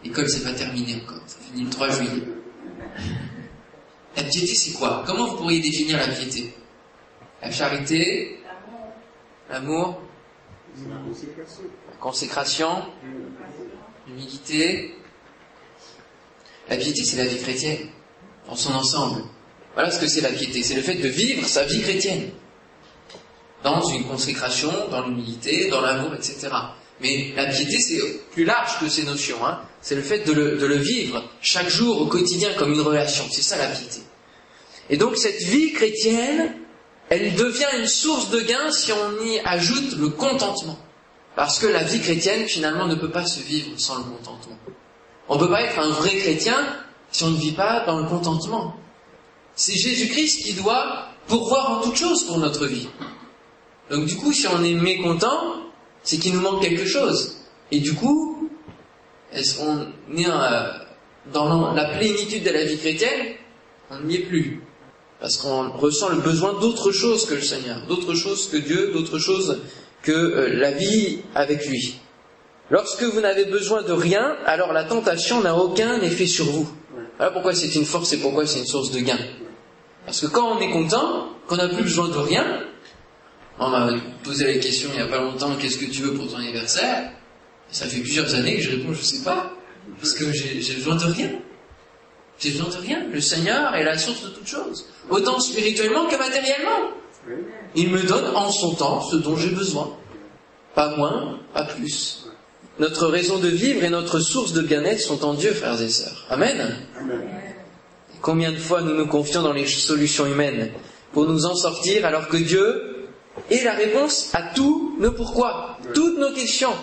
l'école 0.05 0.29
c'est 0.29 0.45
pas 0.45 0.53
terminé 0.53 1.01
encore, 1.03 1.23
ça 1.27 1.39
finit 1.39 1.65
le 1.65 1.71
3 1.71 1.91
juillet. 1.91 2.23
La 4.17 4.23
piété 4.23 4.55
c'est 4.55 4.73
quoi? 4.73 5.05
Comment 5.07 5.27
vous 5.29 5.37
pourriez 5.37 5.61
définir 5.61 5.99
la 5.99 6.09
piété? 6.09 6.55
La 7.43 7.51
charité, 7.51 8.41
l'amour, 9.51 10.01
la 10.79 11.97
consécration, 12.01 12.83
l'humilité? 14.07 14.95
La 16.69 16.77
piété 16.77 17.05
c'est 17.05 17.19
la 17.19 17.27
vie 17.27 17.39
chrétienne, 17.39 17.89
dans 18.49 18.57
son 18.57 18.73
ensemble. 18.75 19.23
Voilà 19.75 19.91
ce 19.91 20.01
que 20.01 20.09
c'est 20.09 20.23
la 20.23 20.31
piété, 20.31 20.63
c'est 20.63 20.75
le 20.75 20.83
fait 20.83 20.95
de 20.95 21.09
vivre 21.09 21.47
sa 21.47 21.65
vie 21.65 21.83
chrétienne 21.83 22.31
dans 23.63 23.83
une 23.89 24.05
consécration, 24.05 24.73
dans 24.91 25.07
l'humilité, 25.07 25.69
dans 25.69 25.81
l'amour, 25.83 26.15
etc. 26.15 26.49
Mais 27.01 27.33
la 27.37 27.47
piété, 27.47 27.79
c'est 27.79 28.01
plus 28.33 28.45
large 28.45 28.81
que 28.81 28.89
ces 28.89 29.05
notions. 29.05 29.45
Hein. 29.47 29.61
C'est 29.83 29.95
le 29.95 30.03
fait 30.03 30.21
de 30.21 30.33
le, 30.33 30.57
de 30.57 30.67
le, 30.67 30.77
vivre 30.77 31.23
chaque 31.43 31.69
jour, 31.69 32.01
au 32.01 32.07
quotidien, 32.07 32.51
comme 32.55 32.73
une 32.73 32.81
relation. 32.81 33.25
C'est 33.31 33.43
ça 33.43 33.57
la 33.59 33.67
piété. 33.67 34.01
Et 34.89 34.97
donc 34.97 35.17
cette 35.17 35.43
vie 35.43 35.73
chrétienne, 35.73 36.55
elle 37.09 37.35
devient 37.35 37.67
une 37.79 37.87
source 37.87 38.31
de 38.31 38.41
gain 38.41 38.71
si 38.71 38.93
on 38.93 39.25
y 39.25 39.39
ajoute 39.41 39.97
le 39.99 40.09
contentement. 40.09 40.79
Parce 41.35 41.59
que 41.59 41.67
la 41.67 41.83
vie 41.83 42.01
chrétienne, 42.01 42.49
finalement, 42.49 42.87
ne 42.87 42.95
peut 42.95 43.11
pas 43.11 43.27
se 43.27 43.41
vivre 43.41 43.71
sans 43.77 43.99
le 43.99 44.05
contentement. 44.05 44.59
On 45.29 45.35
ne 45.35 45.41
peut 45.41 45.51
pas 45.51 45.63
être 45.63 45.79
un 45.79 45.91
vrai 45.91 46.17
chrétien 46.17 46.57
si 47.11 47.25
on 47.25 47.31
ne 47.31 47.37
vit 47.37 47.53
pas 47.53 47.85
dans 47.85 47.99
le 47.99 48.09
contentement. 48.09 48.75
C'est 49.55 49.75
Jésus-Christ 49.75 50.45
qui 50.45 50.55
doit 50.55 51.09
pourvoir 51.27 51.73
en 51.73 51.81
toute 51.81 51.97
chose 51.97 52.25
pour 52.25 52.39
notre 52.39 52.67
vie. 52.67 52.89
Donc 53.91 54.07
du 54.07 54.17
coup, 54.17 54.33
si 54.33 54.47
on 54.47 54.63
est 54.65 54.75
mécontent, 54.75 55.66
c'est 56.07 56.17
qu'il 56.17 56.33
nous 56.33 56.41
manque 56.41 56.63
quelque 56.63 56.87
chose. 56.87 57.37
Et 57.71 57.81
du 57.81 57.95
coup, 57.95 58.33
Est-ce 59.33 59.59
qu'on 59.59 59.83
est 60.17 60.25
dans 61.33 61.73
la 61.75 61.85
plénitude 61.99 62.43
de 62.45 62.51
la 62.51 62.65
vie 62.65 62.79
chrétienne? 62.79 63.35
On 63.91 64.01
n'y 64.01 64.17
est 64.17 64.21
plus. 64.21 64.63
Parce 65.21 65.37
qu'on 65.37 65.71
ressent 65.71 66.09
le 66.11 66.21
besoin 66.21 66.55
d'autre 66.61 66.93
chose 66.93 67.27
que 67.27 67.35
le 67.35 67.43
Seigneur, 67.43 67.87
d'autre 67.87 68.15
chose 68.15 68.49
que 68.51 68.57
Dieu, 68.57 68.93
d'autre 68.93 69.19
chose 69.19 69.61
que 70.03 70.13
euh, 70.13 70.55
la 70.55 70.73
vie 70.73 71.21
avec 71.35 71.67
lui. 71.67 71.99
Lorsque 72.71 73.03
vous 73.03 73.21
n'avez 73.21 73.45
besoin 73.47 73.83
de 73.83 73.93
rien, 73.93 74.37
alors 74.45 74.73
la 74.73 74.85
tentation 74.85 75.41
n'a 75.41 75.57
aucun 75.57 76.01
effet 76.03 76.27
sur 76.27 76.47
vous. 76.47 76.69
Voilà 77.17 77.33
pourquoi 77.33 77.55
c'est 77.55 77.75
une 77.75 77.85
force 77.85 78.13
et 78.13 78.19
pourquoi 78.19 78.47
c'est 78.47 78.61
une 78.61 78.67
source 78.67 78.91
de 78.91 79.01
gain. 79.01 79.19
Parce 80.05 80.21
que 80.21 80.27
quand 80.27 80.57
on 80.57 80.61
est 80.61 80.71
content, 80.71 81.29
qu'on 81.47 81.57
n'a 81.57 81.69
plus 81.69 81.83
besoin 81.83 82.09
de 82.09 82.19
rien, 82.19 82.66
on 83.59 83.69
m'a 83.69 83.91
posé 84.23 84.47
la 84.47 84.59
question 84.59 84.91
il 84.93 84.97
n'y 84.97 85.03
a 85.03 85.07
pas 85.07 85.21
longtemps, 85.21 85.57
qu'est-ce 85.57 85.79
que 85.79 85.87
tu 85.87 86.03
veux 86.03 86.15
pour 86.15 86.29
ton 86.29 86.37
anniversaire? 86.39 87.11
Ça 87.71 87.87
fait 87.87 88.01
plusieurs 88.01 88.35
années 88.35 88.57
que 88.57 88.63
je 88.63 88.71
réponds, 88.71 88.93
je 88.93 89.03
sais 89.03 89.23
pas, 89.25 89.53
parce 89.99 90.15
que 90.15 90.31
j'ai 90.33 90.75
besoin 90.75 90.97
de 90.97 91.05
rien. 91.05 91.31
J'ai 92.39 92.51
besoin 92.51 92.69
de 92.69 92.77
rien. 92.77 93.07
Le 93.11 93.21
Seigneur 93.21 93.75
est 93.75 93.85
la 93.85 93.97
source 93.97 94.23
de 94.23 94.29
toutes 94.29 94.47
choses, 94.47 94.87
autant 95.11 95.41
spirituellement 95.41 96.07
que 96.07 96.17
matériellement. 96.17 96.91
Il 97.75 97.91
me 97.91 98.03
donne 98.03 98.37
en 98.37 98.51
son 98.51 98.75
temps 98.75 99.03
ce 99.03 99.17
dont 99.17 99.37
j'ai 99.37 99.51
besoin. 99.51 99.97
Pas 100.75 100.95
moins, 100.97 101.41
pas 101.53 101.65
plus. 101.65 102.27
Notre 102.79 103.07
raison 103.07 103.39
de 103.39 103.49
vivre 103.49 103.83
et 103.85 103.89
notre 103.89 104.21
source 104.21 104.53
de 104.53 104.61
bien-être 104.61 105.01
sont 105.01 105.25
en 105.25 105.35
Dieu, 105.35 105.53
frères 105.53 105.81
et 105.81 105.89
sœurs. 105.89 106.27
Amen. 106.29 106.77
Combien 108.21 108.53
de 108.53 108.59
fois 108.59 108.83
nous 108.83 108.95
nous 108.95 109.07
confions 109.07 109.43
dans 109.43 109.53
les 109.53 109.67
solutions 109.67 110.27
humaines 110.27 110.71
pour 111.13 111.25
nous 111.27 111.47
en 111.47 111.55
sortir 111.55 112.05
alors 112.05 112.29
que 112.29 112.37
Dieu 112.37 112.96
est 113.51 113.65
la 113.65 113.75
réponse 113.75 114.31
à 114.35 114.43
tous 114.55 114.97
nos 114.99 115.13
pourquoi, 115.13 115.79
toutes 115.95 116.19
nos 116.19 116.33
questions. 116.33 116.75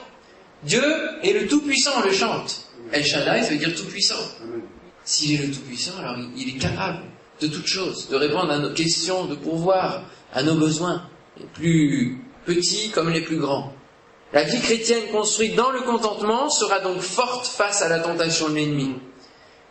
Dieu 0.64 0.84
est 1.24 1.34
le 1.34 1.48
Tout-Puissant, 1.48 1.92
on 1.98 2.02
le 2.02 2.14
chante. 2.14 2.68
El 2.92 3.04
Shaddai, 3.04 3.44
ça 3.44 3.50
veut 3.50 3.58
dire 3.58 3.76
Tout-Puissant. 3.76 4.16
S'il 5.04 5.40
est 5.40 5.46
le 5.46 5.54
Tout-Puissant, 5.54 5.94
alors 6.00 6.16
il 6.38 6.56
est 6.56 6.60
capable 6.60 7.00
de 7.42 7.48
toutes 7.48 7.68
choses, 7.68 8.08
de 8.10 8.16
répondre 8.16 8.52
à 8.52 8.60
nos 8.60 8.74
questions, 8.74 9.26
de 9.26 9.36
pourvoir 9.36 10.04
à 10.34 10.44
nos 10.44 10.56
besoins, 10.56 11.08
les 11.38 11.46
plus 11.46 12.22
petits 12.46 12.90
comme 12.92 13.10
les 13.10 13.22
plus 13.22 13.38
grands. 13.38 13.74
La 14.32 14.44
vie 14.44 14.62
chrétienne 14.62 15.04
construite 15.12 15.56
dans 15.56 15.72
le 15.72 15.82
contentement 15.82 16.50
sera 16.50 16.80
donc 16.80 17.00
forte 17.02 17.48
face 17.48 17.82
à 17.82 17.90
la 17.90 18.00
tentation 18.00 18.50
de 18.50 18.56
l'ennemi. 18.56 18.96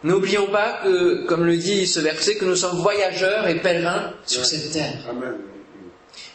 N'oublions 0.05 0.47
pas 0.49 0.81
que, 0.83 1.27
comme 1.27 1.45
le 1.45 1.57
dit 1.57 1.87
ce 1.87 2.01
verset, 2.01 2.37
que 2.37 2.45
nous 2.45 2.57
sommes 2.57 2.77
voyageurs 2.79 3.47
et 3.47 3.61
pèlerins 3.61 4.13
sur 4.27 4.45
cette 4.45 4.73
terre. 4.73 4.99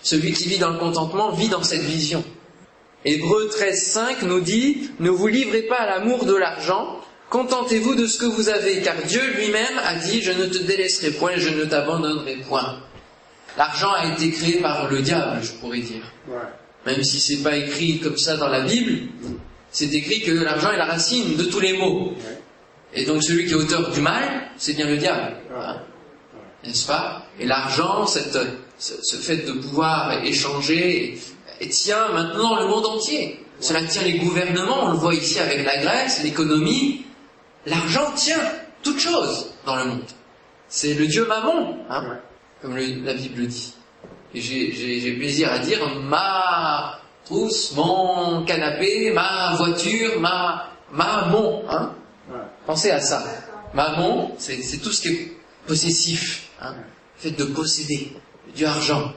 Celui 0.07 0.31
qui 0.31 0.47
vit 0.47 0.57
dans 0.57 0.71
le 0.71 0.79
contentement 0.79 1.31
vit 1.31 1.49
dans 1.49 1.63
cette 1.63 1.81
vision. 1.81 2.23
Hébreu 3.03 3.49
13.5 3.53 4.25
nous 4.25 4.39
dit, 4.39 4.89
ne 4.99 5.09
vous 5.09 5.27
livrez 5.27 5.63
pas 5.63 5.79
à 5.79 5.85
l'amour 5.85 6.23
de 6.23 6.33
l'argent, 6.33 7.01
contentez-vous 7.29 7.95
de 7.95 8.07
ce 8.07 8.17
que 8.17 8.25
vous 8.25 8.47
avez, 8.47 8.81
car 8.81 8.95
Dieu 9.05 9.21
lui-même 9.35 9.77
a 9.83 9.95
dit, 9.95 10.21
je 10.21 10.31
ne 10.31 10.45
te 10.45 10.59
délaisserai 10.59 11.11
point, 11.11 11.33
je 11.35 11.49
ne 11.49 11.65
t'abandonnerai 11.65 12.37
point. 12.47 12.79
L'argent 13.57 13.91
a 13.91 14.13
été 14.13 14.31
créé 14.31 14.61
par 14.61 14.89
le 14.89 15.01
diable, 15.01 15.41
je 15.43 15.51
pourrais 15.51 15.81
dire 15.81 16.03
même 16.87 17.03
si 17.03 17.19
c'est 17.19 17.43
pas 17.43 17.57
écrit 17.57 17.99
comme 17.99 18.17
ça 18.17 18.37
dans 18.37 18.47
la 18.47 18.61
Bible, 18.61 19.09
c'est 19.71 19.93
écrit 19.93 20.21
que 20.21 20.31
l'argent 20.31 20.71
est 20.71 20.77
la 20.77 20.85
racine 20.85 21.35
de 21.35 21.43
tous 21.43 21.59
les 21.59 21.73
maux. 21.73 22.13
Et 22.93 23.03
donc 23.03 23.21
celui 23.23 23.45
qui 23.45 23.51
est 23.51 23.55
auteur 23.55 23.91
du 23.91 23.99
mal, 23.99 24.23
c'est 24.55 24.73
bien 24.73 24.87
le 24.87 24.95
diable. 24.95 25.35
Hein? 25.53 25.81
N'est-ce 26.63 26.87
pas? 26.87 27.26
Et 27.39 27.45
l'argent, 27.45 28.05
ce 28.07 29.15
fait 29.15 29.45
de 29.45 29.53
pouvoir 29.53 30.23
échanger, 30.23 31.19
tient 31.69 32.09
maintenant 32.09 32.59
le 32.59 32.67
monde 32.67 32.85
entier. 32.85 33.43
Cela 33.59 33.83
tient 33.83 34.03
les 34.03 34.19
gouvernements, 34.19 34.85
on 34.85 34.91
le 34.91 34.97
voit 34.97 35.15
ici 35.15 35.39
avec 35.39 35.65
la 35.65 35.77
Grèce, 35.77 36.23
l'économie. 36.23 37.05
L'argent 37.65 38.11
tient 38.15 38.41
toute 38.83 38.99
chose 38.99 39.47
dans 39.65 39.75
le 39.75 39.85
monde. 39.85 40.03
C'est 40.69 40.93
le 40.93 41.07
dieu 41.07 41.25
Mammon, 41.25 41.77
hein, 41.89 42.19
comme 42.61 42.75
la 42.75 43.13
Bible 43.13 43.47
dit 43.47 43.73
j'ai 44.33 45.15
plaisir 45.17 45.51
à 45.51 45.59
dire 45.59 45.79
ma 46.01 46.99
trousse, 47.25 47.73
mon 47.75 48.43
canapé, 48.45 49.11
ma 49.11 49.55
voiture, 49.55 50.19
ma, 50.19 50.69
ma 50.91 51.25
mon. 51.25 51.63
Hein 51.69 51.93
Pensez 52.65 52.91
à 52.91 52.99
ça. 52.99 53.23
Maman, 53.73 54.31
c'est 54.37 54.81
tout 54.81 54.91
ce 54.91 55.01
qui 55.01 55.07
est 55.09 55.37
possessif, 55.65 56.49
hein 56.61 56.75
fait 57.17 57.31
de 57.31 57.43
posséder, 57.45 58.13
du 58.55 58.65
argent. 58.65 59.13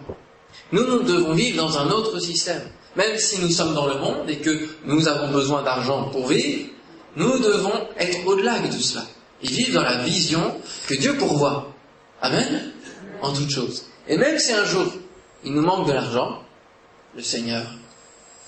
Nous, 0.72 0.84
nous 0.84 1.02
devons 1.02 1.34
vivre 1.34 1.56
dans 1.56 1.78
un 1.78 1.90
autre 1.90 2.18
système. 2.18 2.62
Même 2.96 3.16
si 3.16 3.40
nous 3.40 3.50
sommes 3.50 3.74
dans 3.74 3.86
le 3.86 3.98
monde 3.98 4.28
et 4.28 4.38
que 4.38 4.68
nous 4.84 5.06
avons 5.06 5.30
besoin 5.30 5.62
d'argent 5.62 6.10
pour 6.10 6.26
vivre, 6.26 6.70
nous 7.16 7.38
devons 7.38 7.88
être 7.98 8.26
au-delà 8.26 8.58
de 8.58 8.70
cela 8.72 9.04
et 9.42 9.46
vivre 9.46 9.74
dans 9.74 9.82
la 9.82 9.98
vision 10.04 10.56
que 10.88 10.94
Dieu 10.94 11.16
pourvoit. 11.16 11.72
Amen 12.20 12.72
En 13.22 13.32
toutes 13.32 13.50
choses. 13.50 13.86
Et 14.08 14.16
même 14.16 14.38
si 14.38 14.52
un 14.52 14.64
jour 14.64 14.86
il 15.44 15.52
nous 15.52 15.62
manque 15.62 15.86
de 15.86 15.92
l'argent, 15.92 16.42
le 17.16 17.22
Seigneur 17.22 17.64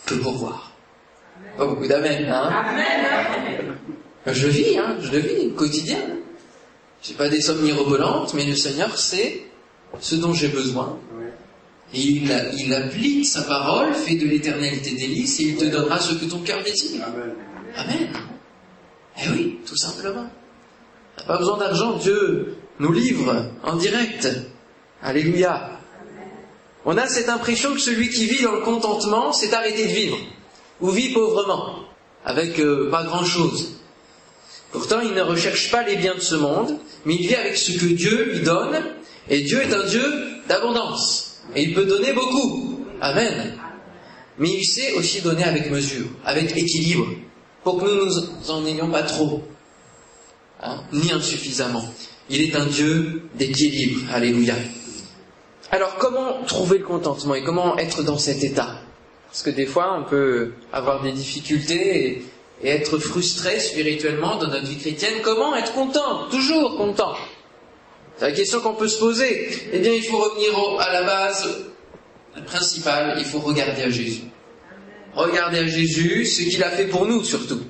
peut 0.06 0.18
pourvoir. 0.18 0.72
Pas 1.56 1.66
beaucoup 1.66 1.86
d'amen, 1.86 2.28
hein? 2.28 2.50
Amen. 2.52 3.76
Je 4.26 4.48
vis, 4.48 4.78
hein, 4.78 4.96
je 5.00 5.10
le 5.10 5.18
vis, 5.18 5.52
quotidien. 5.54 5.98
J'ai 7.02 7.14
pas 7.14 7.28
des 7.28 7.40
sommes 7.40 7.62
mirobolantes, 7.62 8.32
mais 8.34 8.44
le 8.44 8.54
Seigneur 8.54 8.96
sait 8.96 9.42
ce 10.00 10.14
dont 10.14 10.32
j'ai 10.32 10.48
besoin. 10.48 10.98
Et 11.94 12.00
il, 12.00 12.54
il, 12.58 12.72
applique 12.72 13.26
sa 13.26 13.42
parole, 13.42 13.92
fait 13.92 14.14
de 14.14 14.26
l'éternalité 14.26 14.92
délice, 14.92 15.40
et 15.40 15.42
il 15.44 15.56
te 15.56 15.64
donnera 15.64 16.00
ce 16.00 16.14
que 16.14 16.24
ton 16.24 16.38
cœur 16.38 16.62
désire. 16.62 17.04
Amen. 17.04 17.34
Amen. 17.76 18.08
Eh 19.18 19.28
oui, 19.30 19.58
tout 19.66 19.76
simplement. 19.76 20.26
Pas 21.26 21.36
besoin 21.36 21.58
d'argent, 21.58 21.98
Dieu 21.98 22.56
nous 22.78 22.92
livre 22.92 23.50
en 23.62 23.76
direct. 23.76 24.28
Alléluia. 25.02 25.80
On 26.84 26.96
a 26.96 27.06
cette 27.06 27.28
impression 27.28 27.74
que 27.74 27.80
celui 27.80 28.08
qui 28.08 28.26
vit 28.26 28.42
dans 28.42 28.52
le 28.52 28.60
contentement, 28.60 29.32
s'est 29.32 29.54
arrêté 29.54 29.86
de 29.86 29.92
vivre, 29.92 30.18
ou 30.80 30.90
vit 30.90 31.12
pauvrement, 31.12 31.80
avec 32.24 32.58
euh, 32.58 32.90
pas 32.90 33.04
grand-chose. 33.04 33.81
Pourtant, 34.72 35.00
il 35.00 35.12
ne 35.12 35.20
recherche 35.20 35.70
pas 35.70 35.82
les 35.82 35.96
biens 35.96 36.14
de 36.14 36.20
ce 36.20 36.34
monde, 36.34 36.78
mais 37.04 37.14
il 37.14 37.26
vit 37.26 37.34
avec 37.34 37.56
ce 37.56 37.72
que 37.72 37.92
Dieu 37.92 38.32
lui 38.32 38.40
donne, 38.40 38.82
et 39.28 39.42
Dieu 39.42 39.60
est 39.60 39.72
un 39.72 39.86
Dieu 39.86 40.02
d'abondance, 40.48 41.42
et 41.54 41.62
il 41.62 41.74
peut 41.74 41.84
donner 41.84 42.12
beaucoup. 42.12 42.80
Amen. 43.00 43.58
Mais 44.38 44.48
il 44.48 44.64
sait 44.64 44.94
aussi 44.94 45.20
donner 45.20 45.44
avec 45.44 45.70
mesure, 45.70 46.06
avec 46.24 46.56
équilibre, 46.56 47.06
pour 47.62 47.78
que 47.78 47.84
nous 47.84 48.06
nous 48.06 48.50
en 48.50 48.64
ayons 48.64 48.90
pas 48.90 49.02
trop, 49.02 49.42
hein, 50.62 50.80
ni 50.92 51.12
insuffisamment. 51.12 51.84
Il 52.30 52.40
est 52.40 52.56
un 52.56 52.66
Dieu 52.66 53.22
d'équilibre. 53.34 54.00
Alléluia. 54.10 54.54
Alors 55.70 55.96
comment 55.96 56.42
trouver 56.44 56.78
le 56.78 56.84
contentement 56.84 57.34
et 57.34 57.42
comment 57.42 57.76
être 57.78 58.02
dans 58.02 58.18
cet 58.18 58.42
état? 58.42 58.80
Parce 59.26 59.42
que 59.42 59.50
des 59.50 59.66
fois 59.66 59.98
on 59.98 60.08
peut 60.08 60.52
avoir 60.72 61.02
des 61.02 61.12
difficultés 61.12 62.24
être 62.68 62.98
frustré 62.98 63.58
spirituellement 63.58 64.36
dans 64.36 64.48
notre 64.48 64.66
vie 64.66 64.78
chrétienne. 64.78 65.14
Comment 65.22 65.54
être 65.56 65.72
content? 65.72 66.28
Toujours 66.30 66.76
content 66.76 67.14
C'est 68.16 68.26
la 68.26 68.32
question 68.32 68.60
qu'on 68.60 68.74
peut 68.74 68.88
se 68.88 68.98
poser. 68.98 69.50
Eh 69.72 69.78
bien 69.78 69.92
il 69.92 70.04
faut 70.04 70.18
revenir 70.18 70.50
à 70.80 70.92
la 70.92 71.02
base 71.02 71.66
principale, 72.46 73.16
il 73.18 73.24
faut 73.24 73.40
regarder 73.40 73.82
à 73.82 73.90
Jésus. 73.90 74.22
Regarder 75.14 75.58
à 75.58 75.66
Jésus, 75.66 76.24
ce 76.24 76.42
qu'il 76.42 76.62
a 76.62 76.70
fait 76.70 76.86
pour 76.86 77.06
nous 77.06 77.22
surtout. 77.24 77.60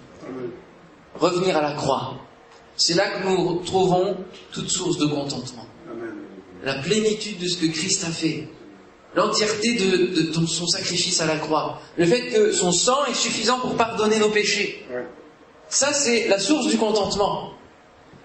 Revenir 1.15 1.57
à 1.57 1.63
la 1.63 1.73
croix. 1.73 2.15
C'est 2.77 2.95
là 2.95 3.09
que 3.11 3.29
nous 3.29 3.63
trouvons 3.65 4.17
toute 4.53 4.71
source 4.71 4.99
de 4.99 5.07
contentement 5.07 5.67
la 6.65 6.75
plénitude 6.75 7.39
de 7.39 7.49
ce 7.49 7.57
que 7.59 7.67
Christ 7.67 8.05
a 8.05 8.11
fait, 8.11 8.49
l'entièreté 9.15 9.75
de, 9.75 10.47
son 10.47 10.67
sacrifice 10.67 11.21
à 11.21 11.27
la 11.27 11.37
croix, 11.37 11.81
le 11.97 12.07
fait 12.07 12.29
que 12.29 12.53
son 12.53 12.73
sang 12.73 13.05
est 13.07 13.15
suffisant 13.15 13.59
pour 13.61 13.77
pardonner 13.77 14.19
nos 14.19 14.31
péchés. 14.31 14.87
Ça, 15.69 15.93
c'est 15.93 16.29
la 16.29 16.39
source 16.39 16.67
du 16.67 16.77
contentement. 16.77 17.53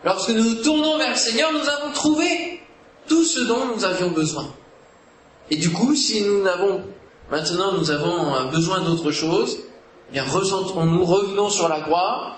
Lorsque 0.04 0.30
nous 0.30 0.44
nous 0.44 0.56
tournons 0.56 0.98
vers 0.98 1.10
le 1.10 1.16
Seigneur, 1.16 1.52
nous 1.52 1.68
avons 1.70 1.92
trouvé 1.94 2.62
tout 3.08 3.24
ce 3.24 3.42
dont 3.42 3.66
nous 3.74 3.84
avions 3.84 4.12
besoin. 4.12 4.46
Et 5.50 5.56
du 5.56 5.72
coup, 5.72 5.96
si 5.96 6.22
nous 6.22 6.44
n'avons, 6.44 6.82
maintenant 7.32 7.74
nous 7.74 7.92
avons 7.92 8.50
besoin 8.52 8.82
d'autre 8.82 9.12
chose, 9.12 9.60
eh 10.10 10.14
bien 10.14 10.24
recentrons-nous, 10.24 11.04
revenons 11.04 11.50
sur 11.50 11.68
la 11.68 11.82
croix, 11.82 12.38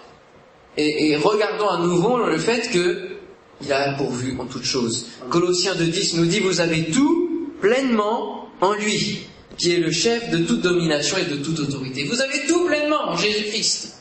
et, 0.77 1.09
et 1.09 1.15
regardons 1.17 1.69
à 1.69 1.77
nouveau 1.77 2.17
le 2.17 2.37
fait 2.37 2.69
que 2.71 3.19
il 3.61 3.73
a 3.73 3.93
pourvu 3.93 4.37
en 4.39 4.45
toutes 4.45 4.63
choses. 4.63 5.07
Colossiens 5.29 5.73
2.10 5.73 6.17
nous 6.17 6.25
dit, 6.25 6.39
vous 6.39 6.61
avez 6.61 6.89
tout 6.91 7.29
pleinement 7.59 8.38
en 8.61 8.73
lui, 8.73 9.21
qui 9.57 9.73
est 9.73 9.79
le 9.79 9.91
chef 9.91 10.29
de 10.31 10.39
toute 10.39 10.61
domination 10.61 11.17
et 11.17 11.25
de 11.25 11.37
toute 11.43 11.59
autorité. 11.59 12.03
Vous 12.05 12.21
avez 12.21 12.45
tout 12.47 12.65
pleinement 12.65 13.09
en 13.09 13.17
Jésus-Christ. 13.17 13.95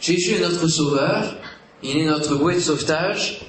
Jésus 0.00 0.34
est 0.34 0.40
notre 0.40 0.68
sauveur, 0.68 1.36
il 1.82 1.98
est 1.98 2.04
notre 2.04 2.36
bouée 2.36 2.54
de 2.54 2.60
sauvetage. 2.60 3.40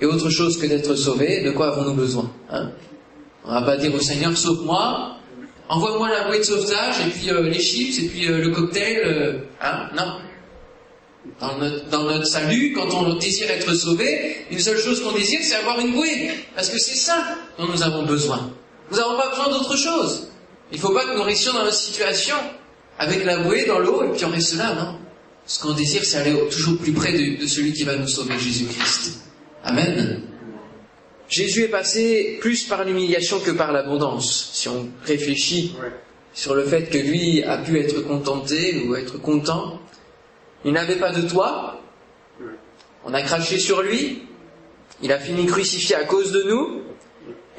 Et 0.00 0.06
autre 0.06 0.28
chose 0.30 0.58
que 0.58 0.66
d'être 0.66 0.94
sauvé, 0.96 1.42
de 1.42 1.50
quoi 1.50 1.68
avons-nous 1.68 1.94
besoin 1.94 2.30
hein? 2.50 2.70
On 3.44 3.52
va 3.52 3.62
pas 3.62 3.76
dire 3.76 3.94
au 3.94 4.00
Seigneur, 4.00 4.36
sauve-moi, 4.36 5.16
envoie-moi 5.68 6.08
la 6.08 6.26
bouée 6.28 6.38
de 6.38 6.42
sauvetage 6.44 6.96
et 7.06 7.10
puis 7.10 7.30
euh, 7.30 7.42
les 7.42 7.58
chips 7.60 7.98
et 8.02 8.08
puis 8.08 8.26
euh, 8.28 8.38
le 8.38 8.50
cocktail. 8.50 8.98
euh, 9.04 9.38
hein? 9.62 9.88
Non. 9.96 10.18
Dans 11.40 11.58
notre, 11.58 11.88
dans 11.88 12.04
notre 12.04 12.26
salut, 12.26 12.72
quand 12.74 12.92
on 12.94 13.14
désire 13.14 13.50
être 13.50 13.72
sauvé, 13.74 14.46
une 14.50 14.58
seule 14.58 14.78
chose 14.78 15.02
qu'on 15.02 15.12
désire, 15.12 15.40
c'est 15.42 15.56
avoir 15.56 15.80
une 15.80 15.92
bouée. 15.92 16.30
Parce 16.54 16.68
que 16.68 16.78
c'est 16.78 16.96
ça 16.96 17.36
dont 17.58 17.66
nous 17.66 17.82
avons 17.82 18.04
besoin. 18.04 18.52
Nous 18.90 18.96
n'avons 18.98 19.16
pas 19.16 19.30
besoin 19.30 19.48
d'autre 19.48 19.76
chose. 19.76 20.28
Il 20.70 20.76
ne 20.76 20.82
faut 20.82 20.92
pas 20.92 21.04
que 21.04 21.16
nous 21.16 21.22
restions 21.22 21.52
dans 21.52 21.64
notre 21.64 21.76
situation 21.76 22.36
avec 22.98 23.24
la 23.24 23.38
bouée 23.38 23.64
dans 23.64 23.78
l'eau 23.78 24.04
et 24.04 24.16
puis 24.16 24.24
on 24.24 24.30
reste 24.30 24.56
là, 24.56 24.74
non 24.74 24.98
Ce 25.46 25.60
qu'on 25.60 25.72
désire, 25.72 26.04
c'est 26.04 26.18
aller 26.18 26.36
toujours 26.50 26.78
plus 26.78 26.92
près 26.92 27.12
de, 27.12 27.40
de 27.40 27.46
celui 27.46 27.72
qui 27.72 27.84
va 27.84 27.96
nous 27.96 28.08
sauver, 28.08 28.38
Jésus-Christ. 28.38 29.18
Amen. 29.64 30.22
Jésus 31.28 31.62
est 31.62 31.68
passé 31.68 32.38
plus 32.40 32.64
par 32.64 32.84
l'humiliation 32.84 33.40
que 33.40 33.50
par 33.50 33.72
l'abondance. 33.72 34.50
Si 34.52 34.68
on 34.68 34.88
réfléchit 35.04 35.74
sur 36.34 36.54
le 36.54 36.64
fait 36.64 36.90
que 36.90 36.98
lui 36.98 37.42
a 37.42 37.58
pu 37.58 37.78
être 37.78 38.02
contenté 38.02 38.84
ou 38.86 38.94
être 38.94 39.18
content, 39.18 39.80
il 40.64 40.72
n'avait 40.72 40.96
pas 40.96 41.10
de 41.10 41.28
toit, 41.28 41.80
on 43.04 43.12
a 43.12 43.22
craché 43.22 43.58
sur 43.58 43.82
lui, 43.82 44.22
il 45.02 45.12
a 45.12 45.18
fini 45.18 45.46
crucifié 45.46 45.96
à 45.96 46.04
cause 46.04 46.32
de 46.32 46.42
nous, 46.44 46.82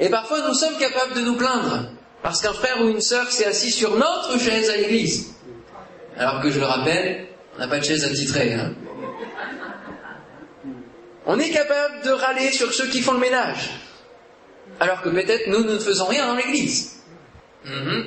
et 0.00 0.08
parfois 0.08 0.46
nous 0.46 0.54
sommes 0.54 0.76
capables 0.78 1.14
de 1.14 1.20
nous 1.20 1.36
plaindre, 1.36 1.90
parce 2.22 2.40
qu'un 2.40 2.52
frère 2.52 2.82
ou 2.82 2.88
une 2.88 3.00
sœur 3.00 3.30
s'est 3.30 3.46
assis 3.46 3.70
sur 3.70 3.96
notre 3.96 4.38
chaise 4.38 4.70
à 4.70 4.76
l'église. 4.76 5.34
Alors 6.16 6.40
que 6.40 6.50
je 6.50 6.58
le 6.58 6.66
rappelle, 6.66 7.26
on 7.54 7.60
n'a 7.60 7.68
pas 7.68 7.78
de 7.78 7.84
chaise 7.84 8.04
attitrée. 8.04 8.54
Hein. 8.54 8.72
On 11.26 11.38
est 11.38 11.50
capable 11.50 12.02
de 12.04 12.10
râler 12.10 12.52
sur 12.52 12.72
ceux 12.72 12.86
qui 12.86 13.00
font 13.00 13.12
le 13.12 13.20
ménage, 13.20 13.70
alors 14.80 15.02
que 15.02 15.08
peut-être 15.08 15.48
nous, 15.48 15.64
nous 15.64 15.74
ne 15.74 15.78
faisons 15.78 16.06
rien 16.06 16.26
dans 16.26 16.34
l'église. 16.34 17.02
Mhm. 17.64 18.06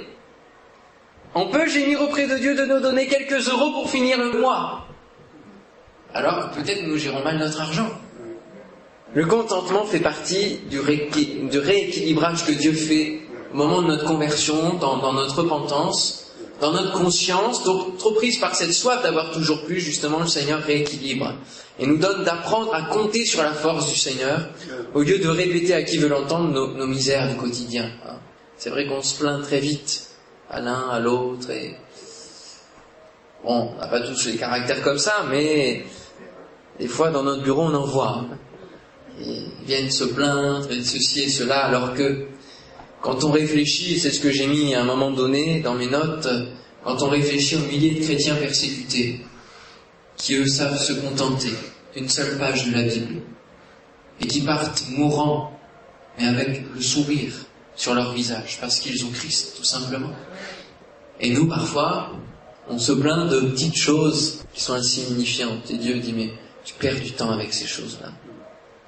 On 1.36 1.48
peut 1.48 1.68
gémir 1.68 2.02
auprès 2.02 2.28
de 2.28 2.38
Dieu 2.38 2.56
de 2.56 2.66
nous 2.66 2.80
donner 2.80 3.08
quelques 3.08 3.48
euros 3.50 3.72
pour 3.72 3.90
finir 3.90 4.18
le 4.18 4.40
mois, 4.40 4.88
alors 6.14 6.50
peut-être 6.52 6.84
nous 6.88 6.98
gérons 6.98 7.24
mal 7.24 7.38
notre 7.38 7.62
argent. 7.62 7.90
Le 9.14 9.26
contentement 9.26 9.86
fait 9.86 10.00
partie 10.00 10.60
du, 10.70 10.80
rééqui- 10.80 11.50
du 11.50 11.58
rééquilibrage 11.60 12.46
que 12.46 12.52
Dieu 12.52 12.74
fait 12.74 13.22
au 13.54 13.58
moment 13.58 13.82
de 13.82 13.88
notre 13.88 14.06
conversion, 14.06 14.76
dans, 14.76 15.14
notre 15.14 15.42
repentance, 15.42 16.32
dans 16.62 16.72
notre 16.72 16.92
conscience, 16.94 17.64
trop 17.64 18.12
prise 18.12 18.38
par 18.38 18.54
cette 18.54 18.74
soif 18.74 19.02
d'avoir 19.02 19.32
toujours 19.32 19.64
plus, 19.64 19.80
justement 19.80 20.20
le 20.20 20.28
Seigneur 20.28 20.62
rééquilibre 20.62 21.34
et 21.80 21.88
nous 21.88 21.98
donne 21.98 22.24
d'apprendre 22.24 22.74
à 22.76 22.84
compter 22.84 23.26
sur 23.26 23.42
la 23.42 23.54
force 23.54 23.90
du 23.90 23.96
Seigneur 23.98 24.50
au 24.94 25.02
lieu 25.02 25.18
de 25.18 25.28
répéter 25.28 25.74
à 25.74 25.82
qui 25.84 25.98
veut 25.98 26.10
l'entendre 26.10 26.50
nos, 26.50 26.74
nos 26.76 26.86
misères 26.86 27.30
du 27.30 27.36
quotidien. 27.38 27.90
C'est 28.58 28.70
vrai 28.70 28.86
qu'on 28.86 29.02
se 29.02 29.18
plaint 29.18 29.42
très 29.42 29.60
vite 29.60 30.08
à 30.52 30.60
l'un, 30.60 30.90
à 30.90 31.00
l'autre 31.00 31.50
et 31.50 31.76
bon, 33.44 33.72
on 33.76 33.80
n'a 33.80 33.88
pas 33.88 34.02
tous 34.02 34.26
les 34.26 34.38
caractères 34.38 34.82
comme 34.82 34.98
ça, 34.98 35.26
mais 35.30 35.86
des 36.80 36.88
fois 36.88 37.10
dans 37.12 37.24
notre 37.24 37.44
bureau 37.44 37.64
on 37.64 37.74
en 37.74 37.86
voit. 37.86 38.26
Ils 39.20 39.66
viennent 39.66 39.92
se 39.92 40.06
plaindre 40.06 40.68
de 40.68 40.82
ceci 40.82 41.22
et 41.22 41.30
cela, 41.30 41.66
alors 41.66 41.94
que 41.94 42.28
quand 43.02 43.24
on 43.24 43.32
réfléchit, 43.32 44.00
c'est 44.00 44.12
ce 44.12 44.20
que 44.20 44.32
j'ai 44.32 44.48
mis 44.48 44.76
à 44.76 44.82
un 44.82 44.86
moment 44.86 45.12
donné 45.12 45.62
dans 45.62 45.74
mes 45.74 45.88
notes, 45.88 46.28
quand 46.84 47.02
on 47.02 47.10
réfléchit 47.10 47.56
aux 47.56 47.72
milliers 47.72 48.00
de 48.00 48.04
chrétiens 48.04 48.36
persécutés, 48.36 49.22
qui 50.16 50.36
eux 50.36 50.48
savent 50.48 50.78
se 50.78 50.94
contenter 50.94 51.54
d'une 51.96 52.10
seule 52.10 52.38
page 52.38 52.68
de 52.68 52.74
la 52.74 52.84
Bible, 52.84 53.22
et 54.22 54.28
qui 54.28 54.42
partent 54.42 54.86
mourants, 54.90 55.58
mais 56.18 56.28
avec 56.28 56.64
le 56.74 56.82
sourire 56.82 57.34
sur 57.76 57.94
leur 57.94 58.14
visage, 58.14 58.58
parce 58.60 58.80
qu'ils 58.80 59.06
ont 59.06 59.12
Christ, 59.12 59.56
tout 59.58 59.64
simplement. 59.64 60.12
Et 61.22 61.30
nous, 61.32 61.48
parfois, 61.48 62.12
on 62.70 62.78
se 62.78 62.92
plaint 62.92 63.30
de 63.30 63.42
petites 63.42 63.76
choses 63.76 64.40
qui 64.54 64.62
sont 64.62 64.74
insignifiantes, 64.74 65.70
et 65.72 65.78
Dieu 65.78 66.00
dit, 66.00 66.14
mais 66.14 66.30
tu 66.64 66.74
perds 66.76 67.00
du 67.00 67.12
temps 67.12 67.32
avec 67.32 67.54
ces 67.54 67.66
choses-là. 67.66 68.10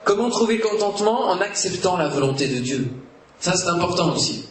Comment 0.04 0.30
trouver 0.30 0.60
contentement 0.60 1.30
en 1.30 1.42
acceptant 1.42 1.98
la 1.98 2.08
volonté 2.08 2.48
de 2.48 2.60
Dieu? 2.60 2.88
Ça, 3.40 3.54
c'est 3.56 3.70
important 3.70 4.14
aussi. 4.14 4.46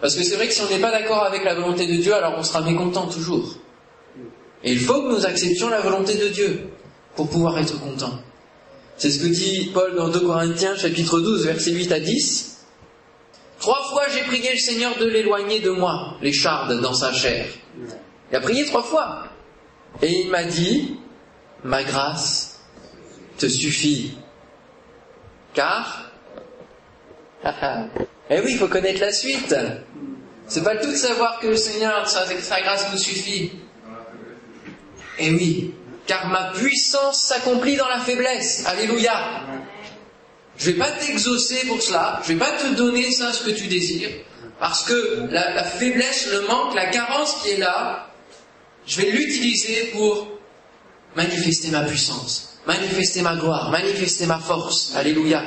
Parce 0.00 0.14
que 0.14 0.22
c'est 0.22 0.36
vrai 0.36 0.46
que 0.46 0.54
si 0.54 0.60
on 0.62 0.68
n'est 0.68 0.80
pas 0.80 0.90
d'accord 0.90 1.24
avec 1.24 1.44
la 1.44 1.54
volonté 1.54 1.86
de 1.86 2.00
Dieu, 2.00 2.14
alors 2.14 2.34
on 2.38 2.42
sera 2.42 2.60
mécontent 2.60 3.06
toujours. 3.06 3.56
Et 4.62 4.72
il 4.72 4.80
faut 4.80 5.02
que 5.02 5.08
nous 5.08 5.26
acceptions 5.26 5.68
la 5.68 5.80
volonté 5.80 6.14
de 6.14 6.28
Dieu 6.28 6.68
pour 7.14 7.28
pouvoir 7.28 7.58
être 7.58 7.80
content. 7.80 8.18
C'est 8.96 9.10
ce 9.10 9.18
que 9.18 9.26
dit 9.26 9.70
Paul 9.74 9.94
dans 9.94 10.08
2 10.08 10.20
Corinthiens 10.20 10.76
chapitre 10.76 11.20
12 11.20 11.46
versets 11.46 11.72
8 11.72 11.92
à 11.92 12.00
10. 12.00 12.64
Trois 13.58 13.82
fois 13.90 14.04
j'ai 14.14 14.22
prié 14.22 14.52
le 14.52 14.58
Seigneur 14.58 14.96
de 14.98 15.06
l'éloigner 15.06 15.60
de 15.60 15.70
moi, 15.70 16.16
les 16.22 16.32
chardes 16.32 16.80
dans 16.80 16.94
sa 16.94 17.12
chair. 17.12 17.46
Il 18.30 18.36
a 18.36 18.40
prié 18.40 18.64
trois 18.66 18.82
fois. 18.82 19.28
Et 20.02 20.20
il 20.20 20.30
m'a 20.30 20.44
dit, 20.44 20.98
ma 21.64 21.82
grâce 21.82 22.60
te 23.38 23.48
suffit. 23.48 24.16
Car, 25.54 26.10
eh 28.30 28.40
oui, 28.40 28.52
il 28.52 28.58
faut 28.58 28.68
connaître 28.68 29.00
la 29.00 29.12
suite. 29.12 29.54
C'est 30.46 30.62
pas 30.62 30.76
tout 30.76 30.90
de 30.90 30.96
savoir 30.96 31.40
que 31.40 31.48
le 31.48 31.56
Seigneur, 31.56 32.08
sa, 32.08 32.24
grâce 32.60 32.92
nous 32.92 32.98
suffit. 32.98 33.52
Eh 35.18 35.30
oui, 35.30 35.74
car 36.06 36.28
ma 36.28 36.52
puissance 36.52 37.22
s'accomplit 37.22 37.76
dans 37.76 37.88
la 37.88 38.00
faiblesse. 38.00 38.66
Alléluia. 38.66 39.42
Je 40.58 40.70
vais 40.70 40.78
pas 40.78 40.90
t'exaucer 40.90 41.66
pour 41.66 41.82
cela, 41.82 42.20
je 42.22 42.32
vais 42.32 42.38
pas 42.38 42.52
te 42.52 42.74
donner 42.74 43.10
ça 43.12 43.32
ce 43.32 43.44
que 43.44 43.50
tu 43.50 43.66
désires, 43.66 44.08
parce 44.58 44.84
que 44.84 45.26
la 45.30 45.64
faiblesse, 45.64 46.30
le 46.32 46.46
manque, 46.46 46.74
la 46.74 46.86
carence 46.86 47.42
qui 47.42 47.50
est 47.50 47.56
là, 47.58 48.05
je 48.86 49.00
vais 49.00 49.10
l'utiliser 49.10 49.90
pour 49.92 50.28
manifester 51.16 51.70
ma 51.70 51.82
puissance, 51.82 52.58
manifester 52.66 53.22
ma 53.22 53.36
gloire, 53.36 53.70
manifester 53.70 54.26
ma 54.26 54.38
force. 54.38 54.92
Alléluia. 54.94 55.42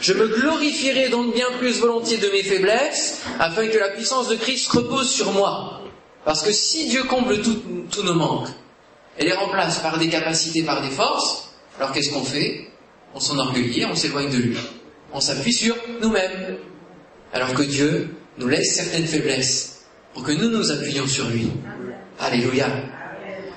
Je 0.00 0.12
me 0.12 0.28
glorifierai 0.28 1.08
donc 1.08 1.34
bien 1.34 1.46
plus 1.58 1.78
volontiers 1.80 2.18
de 2.18 2.28
mes 2.28 2.42
faiblesses, 2.42 3.22
afin 3.38 3.66
que 3.68 3.78
la 3.78 3.88
puissance 3.90 4.28
de 4.28 4.36
Christ 4.36 4.68
repose 4.68 5.10
sur 5.10 5.32
moi. 5.32 5.80
Parce 6.24 6.42
que 6.42 6.52
si 6.52 6.88
Dieu 6.88 7.04
comble 7.04 7.40
tous 7.42 8.02
nos 8.02 8.14
manques, 8.14 8.48
et 9.18 9.24
les 9.24 9.32
remplace 9.32 9.78
par 9.78 9.98
des 9.98 10.08
capacités, 10.08 10.62
par 10.62 10.82
des 10.82 10.90
forces, 10.90 11.50
alors 11.78 11.92
qu'est-ce 11.92 12.10
qu'on 12.10 12.24
fait? 12.24 12.68
On 13.14 13.20
s'enorgueillit, 13.20 13.84
on 13.84 13.94
s'éloigne 13.94 14.30
de 14.30 14.38
lui. 14.38 14.56
On 15.12 15.20
s'appuie 15.20 15.52
sur 15.52 15.76
nous-mêmes. 16.00 16.58
Alors 17.32 17.54
que 17.54 17.62
Dieu 17.62 18.14
nous 18.38 18.48
laisse 18.48 18.74
certaines 18.74 19.06
faiblesses 19.06 19.84
pour 20.12 20.24
que 20.24 20.32
nous 20.32 20.50
nous 20.50 20.70
appuyions 20.72 21.06
sur 21.06 21.28
lui. 21.28 21.48
Alléluia. 22.18 22.68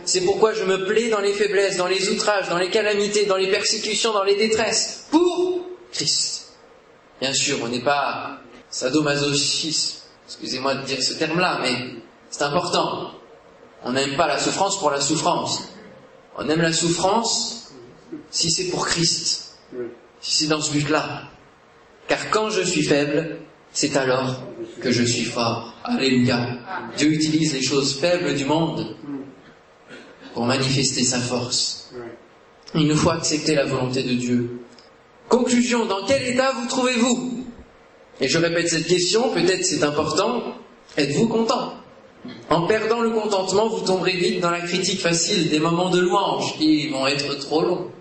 C'est 0.05 0.21
pourquoi 0.21 0.53
je 0.53 0.63
me 0.63 0.85
plais 0.85 1.09
dans 1.09 1.19
les 1.19 1.33
faiblesses, 1.33 1.77
dans 1.77 1.87
les 1.87 2.09
outrages, 2.09 2.49
dans 2.49 2.57
les 2.57 2.69
calamités, 2.69 3.25
dans 3.25 3.35
les 3.35 3.51
persécutions, 3.51 4.13
dans 4.13 4.23
les 4.23 4.35
détresses, 4.35 5.07
pour 5.11 5.65
Christ. 5.91 6.53
Bien 7.19 7.33
sûr, 7.33 7.57
on 7.61 7.67
n'est 7.67 7.83
pas 7.83 8.39
sadomasochisme, 8.69 10.03
excusez-moi 10.25 10.75
de 10.75 10.85
dire 10.85 11.01
ce 11.01 11.13
terme-là, 11.13 11.59
mais 11.61 12.01
c'est 12.29 12.43
important. 12.43 13.11
On 13.83 13.91
n'aime 13.91 14.15
pas 14.15 14.27
la 14.27 14.39
souffrance 14.39 14.79
pour 14.79 14.91
la 14.91 15.01
souffrance. 15.01 15.69
On 16.37 16.47
aime 16.47 16.61
la 16.61 16.73
souffrance 16.73 17.73
si 18.29 18.49
c'est 18.49 18.69
pour 18.69 18.87
Christ, 18.87 19.57
si 20.21 20.43
c'est 20.43 20.47
dans 20.47 20.61
ce 20.61 20.71
but-là. 20.71 21.23
Car 22.07 22.29
quand 22.29 22.49
je 22.49 22.61
suis 22.61 22.83
faible, 22.83 23.39
c'est 23.73 23.95
alors 23.97 24.41
que 24.81 24.91
je 24.91 25.03
suis 25.03 25.25
fort. 25.25 25.73
Alléluia. 25.83 26.57
Dieu 26.97 27.11
utilise 27.11 27.53
les 27.53 27.61
choses 27.61 27.95
faibles 27.99 28.35
du 28.35 28.45
monde 28.45 28.95
pour 30.33 30.45
manifester 30.45 31.03
sa 31.03 31.19
force. 31.19 31.91
Il 32.75 32.87
nous 32.87 32.95
faut 32.95 33.09
accepter 33.09 33.55
la 33.55 33.65
volonté 33.65 34.03
de 34.03 34.13
Dieu. 34.13 34.59
Conclusion, 35.29 35.85
dans 35.85 36.05
quel 36.05 36.27
état 36.27 36.51
vous 36.53 36.67
trouvez-vous? 36.67 37.45
Et 38.19 38.27
je 38.27 38.37
répète 38.37 38.69
cette 38.69 38.87
question, 38.87 39.29
peut-être 39.33 39.63
c'est 39.63 39.83
important. 39.83 40.43
Êtes-vous 40.97 41.27
content? 41.27 41.73
En 42.49 42.67
perdant 42.67 43.01
le 43.01 43.11
contentement, 43.11 43.67
vous 43.67 43.85
tomberez 43.85 44.13
vite 44.13 44.39
dans 44.41 44.49
la 44.49 44.61
critique 44.61 45.01
facile 45.01 45.49
des 45.49 45.59
moments 45.59 45.89
de 45.89 45.99
louange 45.99 46.57
qui 46.57 46.87
vont 46.89 47.07
être 47.07 47.35
trop 47.39 47.61
longs. 47.61 47.91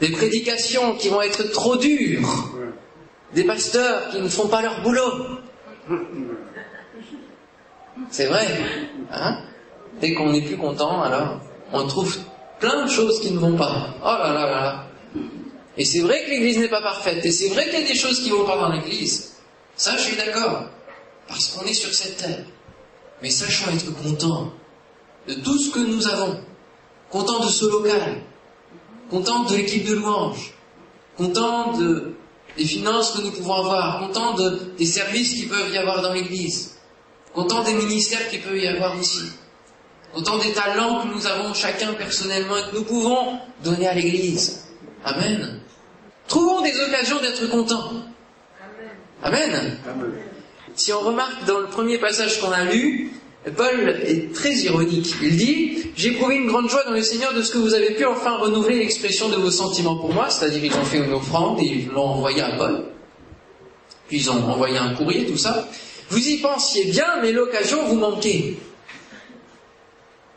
Des 0.00 0.10
prédications 0.10 0.96
qui 0.96 1.08
vont 1.08 1.22
être 1.22 1.50
trop 1.50 1.76
dures. 1.76 2.50
Des 3.34 3.44
pasteurs 3.44 4.10
qui 4.10 4.20
ne 4.20 4.28
font 4.28 4.48
pas 4.48 4.62
leur 4.62 4.82
boulot. 4.82 5.39
C'est 8.10 8.26
vrai. 8.26 8.46
Hein? 9.12 9.38
Dès 10.00 10.14
qu'on 10.14 10.30
n'est 10.30 10.42
plus 10.42 10.56
content, 10.56 11.02
alors 11.02 11.40
on 11.72 11.86
trouve 11.86 12.16
plein 12.58 12.84
de 12.84 12.90
choses 12.90 13.20
qui 13.20 13.32
ne 13.32 13.38
vont 13.38 13.56
pas. 13.56 13.94
Oh 14.02 14.04
là 14.04 14.32
là 14.32 14.46
là 14.46 14.60
là. 14.62 14.86
Et 15.76 15.84
c'est 15.84 16.00
vrai 16.00 16.24
que 16.24 16.30
l'Église 16.30 16.58
n'est 16.58 16.68
pas 16.68 16.82
parfaite. 16.82 17.24
Et 17.24 17.30
c'est 17.30 17.48
vrai 17.48 17.64
qu'il 17.64 17.80
y 17.80 17.84
a 17.84 17.86
des 17.86 17.94
choses 17.94 18.20
qui 18.20 18.30
ne 18.30 18.36
vont 18.36 18.44
pas 18.44 18.56
dans 18.56 18.70
l'Église. 18.70 19.36
Ça, 19.76 19.96
je 19.96 20.02
suis 20.02 20.16
d'accord. 20.16 20.64
Parce 21.28 21.48
qu'on 21.48 21.64
est 21.64 21.74
sur 21.74 21.92
cette 21.94 22.16
terre. 22.18 22.44
Mais 23.22 23.30
sachons 23.30 23.70
être 23.70 23.94
contents 24.02 24.52
de 25.28 25.34
tout 25.34 25.58
ce 25.58 25.70
que 25.70 25.80
nous 25.80 26.08
avons. 26.08 26.40
Contents 27.10 27.40
de 27.40 27.48
ce 27.48 27.66
local. 27.66 28.22
Contents 29.10 29.44
de 29.44 29.56
l'équipe 29.56 29.86
de 29.86 29.94
louange. 29.94 30.54
Contents 31.16 31.76
de, 31.76 32.14
des 32.60 32.66
finances 32.66 33.12
que 33.12 33.22
nous 33.22 33.30
pouvons 33.30 33.54
avoir. 33.54 34.00
Contents 34.00 34.34
de, 34.34 34.74
des 34.76 34.84
services 34.84 35.32
qui 35.32 35.46
peuvent 35.46 35.72
y 35.72 35.78
avoir 35.78 36.02
dans 36.02 36.12
l'Église. 36.12 36.76
content 37.32 37.62
des 37.62 37.72
ministères 37.72 38.28
qu'il 38.28 38.42
peut 38.42 38.58
y 38.58 38.66
avoir 38.66 38.98
ici, 38.98 39.22
content 40.12 40.38
des 40.38 40.52
talents 40.52 41.02
que 41.02 41.14
nous 41.14 41.26
avons 41.26 41.54
chacun 41.54 41.92
personnellement 41.94 42.56
et 42.56 42.70
que 42.70 42.76
nous 42.76 42.84
pouvons 42.84 43.38
donner 43.62 43.86
à 43.86 43.94
l'Église. 43.94 44.66
Amen. 45.04 45.60
Trouvons 46.28 46.60
des 46.60 46.78
occasions 46.80 47.20
d'être 47.20 47.48
contents. 47.48 47.92
Amen. 49.22 49.78
Si 50.74 50.92
on 50.92 51.00
remarque 51.00 51.44
dans 51.46 51.60
le 51.60 51.66
premier 51.66 51.98
passage 51.98 52.40
qu'on 52.40 52.52
a 52.52 52.64
lu, 52.64 53.12
Paul 53.56 53.88
est 54.04 54.34
très 54.34 54.52
ironique. 54.52 55.14
Il 55.22 55.36
dit, 55.36 55.78
j'ai 55.96 56.10
éprouvé 56.10 56.36
une 56.36 56.46
grande 56.46 56.68
joie 56.68 56.84
dans 56.84 56.92
le 56.92 57.02
Seigneur 57.02 57.32
de 57.32 57.40
ce 57.42 57.52
que 57.52 57.58
vous 57.58 57.72
avez 57.72 57.94
pu 57.94 58.04
enfin 58.04 58.36
renouveler 58.36 58.78
l'expression 58.78 59.30
de 59.30 59.36
vos 59.36 59.50
sentiments 59.50 59.96
pour 59.96 60.12
moi, 60.12 60.28
c'est-à-dire 60.28 60.62
ils 60.62 60.74
ont 60.74 60.84
fait 60.84 60.98
une 60.98 61.12
offrande 61.12 61.58
et 61.60 61.64
ils 61.64 61.88
l'ont 61.88 62.08
envoyé 62.08 62.42
à 62.42 62.56
Paul. 62.56 62.84
Puis 64.08 64.18
ils 64.18 64.30
ont 64.30 64.34
envoyé 64.34 64.76
un 64.76 64.94
courrier, 64.94 65.24
tout 65.24 65.38
ça. 65.38 65.68
Vous 66.10 66.28
y 66.28 66.38
pensiez 66.38 66.84
bien, 66.86 67.20
mais 67.22 67.32
l'occasion 67.32 67.86
vous 67.86 67.96
manquait. 67.96 68.56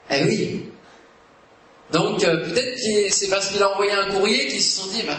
Eh 0.10 0.24
oui. 0.24 0.66
Donc 1.92 2.24
euh, 2.24 2.38
peut-être 2.38 2.76
que 2.76 3.14
c'est 3.14 3.30
parce 3.30 3.50
qu'il 3.50 3.62
a 3.62 3.72
envoyé 3.74 3.92
un 3.92 4.12
courrier 4.12 4.48
qu'ils 4.48 4.62
se 4.62 4.82
sont 4.82 4.88
dit, 4.90 5.04
bah, 5.06 5.18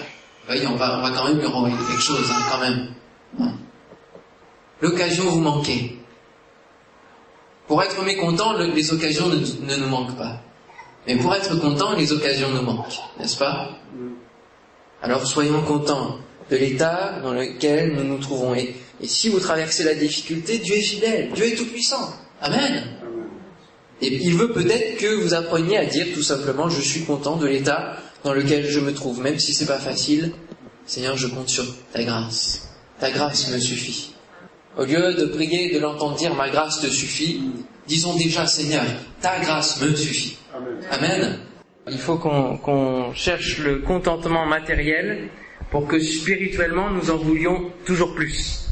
on 0.69 0.77
va, 0.77 1.13
quand 1.15 1.29
même 1.29 1.39
lui 1.39 1.47
renvoyer 1.47 1.77
quelque 1.77 2.03
chose, 2.03 2.31
hein, 2.31 2.43
quand 2.51 2.61
même. 2.61 2.95
L'occasion 4.81 5.25
vous 5.25 5.41
manquait. 5.41 5.97
Pour 7.67 7.83
être 7.83 8.03
mécontent, 8.05 8.53
les 8.59 8.93
occasions 8.93 9.29
ne, 9.29 9.77
nous 9.77 9.89
manquent 9.89 10.17
pas. 10.17 10.41
Mais 11.07 11.17
pour 11.17 11.35
être 11.35 11.59
content, 11.61 11.95
les 11.97 12.13
occasions 12.13 12.51
nous 12.51 12.63
manquent, 12.63 13.01
n'est-ce 13.19 13.37
pas? 13.37 13.71
Alors 15.03 15.27
soyons 15.27 15.63
contents 15.63 16.19
de 16.51 16.57
l'état 16.57 17.21
dans 17.23 17.33
lequel 17.33 17.95
nous 17.95 18.05
nous 18.05 18.19
trouvons. 18.19 18.55
Et, 18.55 18.75
et, 19.01 19.07
si 19.07 19.29
vous 19.29 19.41
traversez 19.41 19.85
la 19.85 19.95
difficulté, 19.95 20.59
Dieu 20.59 20.77
est 20.77 20.83
fidèle, 20.83 21.33
Dieu 21.35 21.47
est 21.47 21.57
tout-puissant. 21.57 22.13
Amen. 22.41 22.85
Et 24.01 24.13
il 24.13 24.35
veut 24.35 24.53
peut-être 24.53 24.99
que 24.99 25.15
vous 25.23 25.35
appreniez 25.35 25.79
à 25.79 25.87
dire 25.87 26.07
tout 26.15 26.23
simplement, 26.23 26.69
je 26.69 26.81
suis 26.81 27.05
content 27.05 27.37
de 27.37 27.47
l'état 27.47 27.97
dans 28.25 28.35
lequel 28.35 28.67
je 28.67 28.81
me 28.81 28.93
trouve, 28.93 29.21
même 29.21 29.39
si 29.39 29.55
c'est 29.55 29.67
pas 29.67 29.79
facile. 29.79 30.33
Seigneur, 30.87 31.17
je 31.17 31.29
compte 31.29 31.49
sur 31.49 31.65
ta 31.93 32.03
grâce. 32.03 32.69
Ta 32.99 33.11
grâce 33.11 33.51
me 33.51 33.59
suffit. 33.59 34.14
Au 34.77 34.85
lieu 34.85 35.15
de 35.15 35.27
prier 35.27 35.71
et 35.71 35.75
de 35.75 35.81
l'entendre 35.81 36.17
dire 36.17 36.35
ma 36.35 36.51
grâce 36.51 36.81
te 36.81 36.89
suffit, 36.89 37.49
disons 37.87 38.17
déjà 38.17 38.45
Seigneur, 38.45 38.85
ta 39.21 39.39
grâce 39.39 39.81
me 39.81 39.95
suffit. 39.95 40.37
Amen. 40.91 41.39
Il 41.89 41.99
faut 41.99 42.17
qu'on 42.17 42.59
qu 42.59 43.17
cherche 43.17 43.59
le 43.59 43.79
contentement 43.81 44.47
matériel 44.47 45.29
pour 45.71 45.87
que 45.87 46.01
spirituellement 46.01 46.91
nous 46.91 47.11
en 47.11 47.17
voulions 47.17 47.71
toujours 47.85 48.15
plus. 48.15 48.69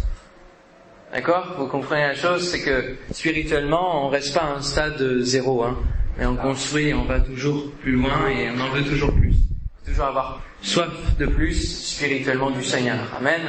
D'accord? 1.13 1.55
Vous 1.59 1.67
comprenez 1.69 2.03
la 2.03 2.15
chose, 2.15 2.49
c'est 2.49 2.63
que 2.63 2.97
spirituellement 3.13 4.07
on 4.07 4.09
reste 4.09 4.35
pas 4.35 4.41
à 4.41 4.57
un 4.57 4.63
stade 4.63 5.21
zéro, 5.21 5.63
hein, 5.63 5.79
mais 6.19 6.27
on 6.27 6.35
construit 6.37 6.93
on 6.95 7.05
va 7.05 7.21
toujours 7.21 7.71
plus 7.83 7.93
loin 7.93 8.29
et 8.29 8.51
on 8.51 8.61
en 8.61 8.71
veut 8.71 8.83
toujours 8.83 9.13
plus. 9.13 9.35
Toujours 9.87 10.07
avoir 10.07 10.41
soif 10.63 11.17
de 11.19 11.27
plus 11.27 11.55
spirituellement 11.55 12.51
du 12.51 12.65
Seigneur. 12.65 12.99
Amen. 13.19 13.41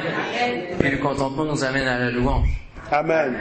Et 0.82 0.90
le 0.90 0.98
contentement 0.98 1.44
nous 1.44 1.64
amène 1.64 1.86
à 1.86 1.98
la 1.98 2.10
louange. 2.10 2.48
Amen. 2.90 3.34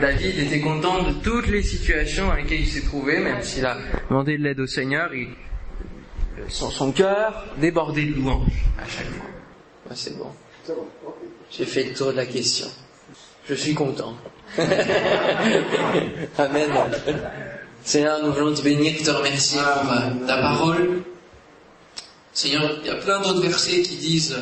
David 0.00 0.38
était 0.38 0.60
content 0.60 1.02
de 1.02 1.12
toutes 1.22 1.48
les 1.48 1.62
situations 1.62 2.28
dans 2.28 2.34
lesquelles 2.34 2.60
il 2.60 2.66
s'est 2.66 2.82
trouvé, 2.82 3.18
même 3.18 3.42
s'il 3.42 3.64
a 3.64 3.76
demandé 4.08 4.36
de 4.36 4.42
l'aide 4.42 4.60
au 4.60 4.66
Seigneur, 4.66 5.14
il, 5.14 5.28
son, 6.48 6.70
son 6.70 6.92
cœur 6.92 7.46
débordait 7.58 8.04
de 8.06 8.16
louange 8.16 8.52
à 8.78 8.86
chaque 8.86 9.06
fois. 9.06 9.26
Ouais, 9.88 9.96
c'est 9.96 10.18
bon. 10.18 10.30
J'ai 11.50 11.64
fait 11.64 11.84
le 11.84 11.94
tour 11.94 12.12
de 12.12 12.16
la 12.16 12.26
question. 12.26 12.66
Je 13.48 13.54
suis 13.54 13.74
content. 13.74 14.14
Amen. 16.38 16.70
Seigneur, 17.82 18.22
nous 18.22 18.32
voulons 18.32 18.54
te 18.54 18.62
bénir, 18.62 19.02
te 19.02 19.10
remercier 19.10 19.60
pour 19.60 19.92
euh, 19.92 20.26
ta 20.26 20.36
parole. 20.36 21.02
Seigneur, 22.32 22.78
il 22.82 22.86
y 22.86 22.90
a 22.90 22.96
plein 22.96 23.20
d'autres 23.20 23.40
versets 23.40 23.82
qui 23.82 23.96
disent 23.96 24.36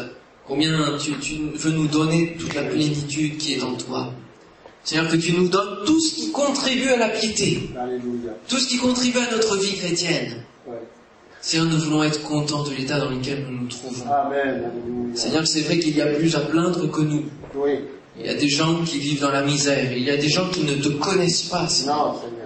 combien 0.46 0.96
tu, 0.98 1.12
tu, 1.18 1.36
veux 1.54 1.70
nous 1.70 1.86
donner 1.86 2.36
toute 2.38 2.54
la 2.54 2.62
plénitude 2.62 3.38
qui 3.38 3.54
est 3.54 3.62
en 3.62 3.74
toi. 3.74 4.12
Seigneur, 4.84 5.08
que 5.08 5.16
tu 5.16 5.32
nous 5.32 5.48
donnes 5.48 5.84
tout 5.84 6.00
ce 6.00 6.14
qui 6.14 6.32
contribue 6.32 6.88
à 6.88 6.96
la 6.96 7.08
piété, 7.08 7.70
Alléluia. 7.78 8.32
tout 8.48 8.56
ce 8.56 8.68
qui 8.68 8.78
contribue 8.78 9.18
à 9.18 9.30
notre 9.30 9.56
vie 9.58 9.76
chrétienne. 9.76 10.44
Seigneur, 11.40 11.66
nous 11.66 11.78
voulons 11.78 12.02
être 12.02 12.22
contents 12.22 12.64
de 12.64 12.70
l'état 12.70 12.98
dans 12.98 13.10
lequel 13.10 13.46
nous 13.48 13.60
nous 13.62 13.68
trouvons. 13.68 14.10
Amen. 14.10 14.70
Seigneur, 15.14 15.46
c'est 15.46 15.60
vrai 15.60 15.78
qu'il 15.78 15.96
y 15.96 16.02
a 16.02 16.06
plus 16.06 16.34
à 16.34 16.40
plaindre 16.40 16.90
que 16.90 17.00
nous. 17.00 17.24
Oui. 17.54 17.72
Il 18.18 18.26
y 18.26 18.28
a 18.28 18.34
des 18.34 18.48
gens 18.48 18.82
qui 18.84 18.98
vivent 18.98 19.20
dans 19.20 19.30
la 19.30 19.42
misère. 19.42 19.92
Il 19.92 20.02
y 20.02 20.10
a 20.10 20.16
des 20.16 20.28
gens 20.28 20.48
qui 20.48 20.64
ne 20.64 20.74
te 20.74 20.88
connaissent 20.88 21.44
pas, 21.44 21.68
Seigneur. 21.68 21.96
Non, 21.96 22.20
Seigneur. 22.20 22.37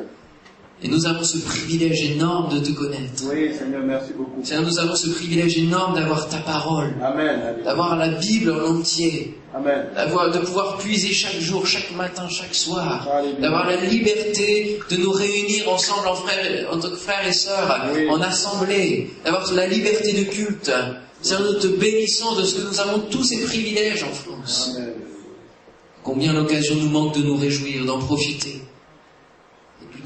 Et 0.84 0.88
nous 0.88 1.06
avons 1.06 1.22
ce 1.22 1.38
privilège 1.38 2.10
énorme 2.10 2.52
de 2.52 2.58
te 2.58 2.72
connaître. 2.72 3.22
Oui, 3.30 3.54
Seigneur, 3.56 3.82
merci 3.84 4.12
beaucoup. 4.16 4.42
Seigneur, 4.44 4.64
nous 4.64 4.78
avons 4.80 4.96
ce 4.96 5.10
privilège 5.10 5.56
énorme 5.58 5.94
d'avoir 5.94 6.28
ta 6.28 6.38
parole, 6.38 6.92
Amen. 7.00 7.40
D'avoir 7.64 7.96
la 7.96 8.08
Bible 8.08 8.50
en 8.50 8.78
entier, 8.78 9.34
Amen. 9.54 9.86
d'avoir, 9.94 10.32
de 10.32 10.38
pouvoir 10.40 10.78
puiser 10.78 11.12
chaque 11.12 11.38
jour, 11.38 11.64
chaque 11.68 11.94
matin, 11.94 12.28
chaque 12.28 12.54
soir, 12.54 13.06
d'avoir 13.40 13.66
la 13.68 13.76
liberté 13.76 14.80
de 14.90 14.96
nous 14.96 15.12
réunir 15.12 15.68
ensemble 15.72 16.08
en, 16.08 16.16
frères, 16.16 16.66
en 16.72 16.78
tant 16.80 16.90
que 16.90 16.96
frères 16.96 17.28
et 17.28 17.32
sœurs, 17.32 17.86
Oui. 17.94 18.08
en 18.10 18.20
assemblée, 18.20 19.10
d'avoir 19.24 19.52
la 19.52 19.68
liberté 19.68 20.12
de 20.12 20.24
culte. 20.24 20.72
Seigneur, 21.20 21.52
nous 21.52 21.60
te 21.60 21.68
bénissons 21.68 22.34
de 22.34 22.42
ce 22.42 22.56
que 22.56 22.68
nous 22.68 22.80
avons 22.80 22.98
tous 23.08 23.22
ces 23.22 23.40
privilèges 23.44 24.02
en 24.02 24.12
France. 24.12 24.72
Amen. 24.76 24.94
Combien 26.02 26.32
l'occasion 26.32 26.74
nous 26.74 26.88
manque 26.90 27.14
de 27.16 27.22
nous 27.22 27.36
réjouir, 27.36 27.84
d'en 27.84 28.00
profiter. 28.00 28.60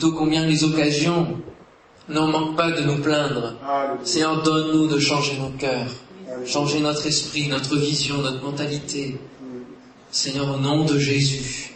Combien 0.01 0.47
les 0.47 0.65
occasions 0.65 1.39
n'en 2.09 2.29
manquent 2.29 2.57
pas 2.57 2.71
de 2.71 2.83
nous 2.83 2.99
plaindre. 2.99 3.55
Seigneur, 4.05 4.43
donne-nous 4.43 4.87
de 4.87 4.99
changer 4.99 5.39
nos 5.39 5.51
cœurs, 5.51 5.91
changer 6.47 6.81
notre 6.81 7.07
esprit, 7.07 7.49
notre 7.49 7.77
vision, 7.77 8.19
notre 8.19 8.43
mentalité. 8.43 9.19
Seigneur, 10.11 10.55
au 10.55 10.59
nom 10.59 10.85
de 10.85 10.99
Jésus, 10.99 11.75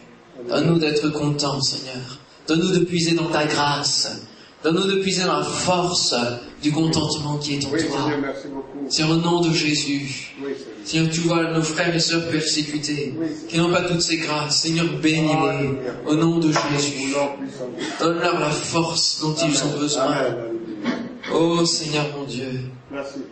donne-nous 0.48 0.78
d'être 0.78 1.08
contents, 1.10 1.60
Seigneur. 1.60 2.18
Donne-nous 2.46 2.70
de 2.70 2.84
puiser 2.84 3.14
dans 3.14 3.28
ta 3.28 3.44
grâce. 3.44 4.22
Donne-nous 4.62 4.86
de 4.86 4.96
puiser 4.96 5.24
dans 5.24 5.38
la 5.38 5.44
force 5.44 6.14
du 6.62 6.70
contentement 6.72 7.38
qui 7.38 7.54
est 7.54 7.66
en 7.66 7.70
Oui, 7.70 7.86
toi. 7.86 8.10
Seigneur, 8.88 9.16
au 9.16 9.20
nom 9.20 9.40
de 9.40 9.52
Jésus, 9.52 10.34
Oui, 10.42 10.52
Seigneur. 10.84 11.10
Tu 11.10 11.20
vois 11.20 11.50
nos 11.52 11.62
frères 11.62 11.94
et 11.94 12.00
sœurs 12.00 12.28
persécutés, 12.28 13.14
qui 13.48 13.58
n'ont 13.58 13.70
pas 13.70 13.82
toutes 13.82 14.02
ces 14.02 14.18
grâces. 14.18 14.62
Seigneur, 14.62 14.86
bénis-les 15.00 15.70
au 16.06 16.14
nom 16.14 16.38
de 16.38 16.50
Jésus. 16.52 17.14
Donne-leur 18.00 18.40
la 18.40 18.50
force 18.50 19.20
dont 19.20 19.34
ils 19.34 19.64
ont 19.64 19.78
besoin. 19.78 20.14
Oh 21.32 21.64
Seigneur 21.64 22.06
mon 22.16 22.24
Dieu, 22.24 22.60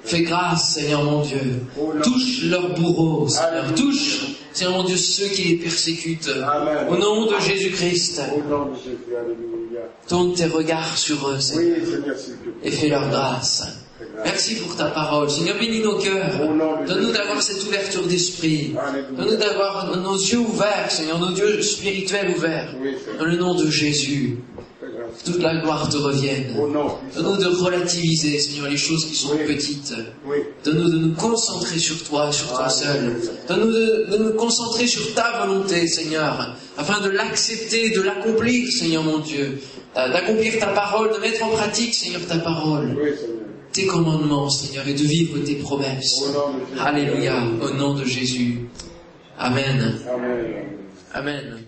fais 0.04 0.22
grâce 0.22 0.74
Seigneur 0.74 1.02
mon 1.02 1.22
Dieu. 1.22 1.60
Touche 2.02 2.44
leurs 2.44 2.74
bourreaux, 2.74 3.26
Seigneur. 3.28 3.74
Touche, 3.74 4.36
Seigneur 4.52 4.76
mon 4.76 4.84
Dieu, 4.84 4.96
ceux 4.96 5.26
qui 5.28 5.44
les 5.44 5.56
persécutent. 5.56 6.30
Au 6.88 6.96
nom 6.96 7.26
de 7.26 7.40
Jésus-Christ, 7.40 8.22
tourne 10.06 10.34
tes 10.34 10.46
regards 10.46 10.96
sur 10.96 11.28
eux, 11.28 11.40
Seigneur, 11.40 11.78
et 12.62 12.70
fais 12.70 12.88
leur 12.88 13.08
grâce. 13.08 13.64
Merci 14.24 14.56
pour 14.56 14.74
ta 14.76 14.86
parole. 14.86 15.30
Seigneur, 15.30 15.56
bénis 15.58 15.80
nos 15.80 15.98
cœurs. 15.98 16.38
Donne-nous 16.86 17.12
d'avoir 17.12 17.40
cette 17.42 17.62
ouverture 17.64 18.02
d'esprit. 18.06 18.74
Donne-nous 19.16 19.36
d'avoir 19.36 19.96
nos 19.96 20.16
yeux 20.16 20.38
ouverts, 20.38 20.90
Seigneur, 20.90 21.18
nos 21.18 21.30
yeux 21.34 21.62
spirituels 21.62 22.34
ouverts. 22.36 22.74
Dans 23.18 23.24
le 23.24 23.36
nom 23.36 23.54
de 23.54 23.70
Jésus, 23.70 24.38
toute 25.24 25.40
la 25.42 25.56
gloire 25.60 25.88
te 25.88 25.96
revienne. 25.96 26.54
Donne-nous 27.14 27.36
de 27.36 27.46
relativiser, 27.46 28.38
Seigneur, 28.38 28.68
les 28.68 28.76
choses 28.76 29.04
qui 29.06 29.14
sont 29.14 29.36
petites. 29.46 29.94
Donne-nous 30.64 30.90
de 30.90 30.98
nous 30.98 31.14
concentrer 31.14 31.78
sur 31.78 32.02
toi, 32.04 32.32
sur 32.32 32.48
toi 32.52 32.68
seul. 32.68 33.16
Donne-nous 33.48 33.72
de, 33.72 34.06
de 34.10 34.16
nous 34.24 34.32
concentrer 34.34 34.86
sur 34.86 35.14
ta 35.14 35.44
volonté, 35.46 35.86
Seigneur, 35.86 36.56
afin 36.76 37.00
de 37.02 37.10
l'accepter, 37.10 37.90
de 37.90 38.02
l'accomplir, 38.02 38.68
Seigneur 38.70 39.02
mon 39.04 39.18
Dieu. 39.18 39.58
Euh, 39.96 40.12
D'accomplir 40.12 40.58
ta 40.58 40.66
parole, 40.68 41.12
de 41.14 41.18
mettre 41.18 41.42
en 41.44 41.48
pratique, 41.48 41.94
Seigneur, 41.94 42.20
ta 42.28 42.38
parole. 42.38 42.94
Tes 43.78 43.86
commandements, 43.86 44.50
Seigneur, 44.50 44.88
et 44.88 44.92
de 44.92 45.04
vivre 45.04 45.38
tes 45.38 45.54
promesses. 45.54 46.34
Alléluia, 46.80 47.44
au 47.62 47.70
nom 47.70 47.94
de 47.94 48.04
Jésus. 48.04 48.58
Amen. 49.38 49.94
Amen. 51.14 51.64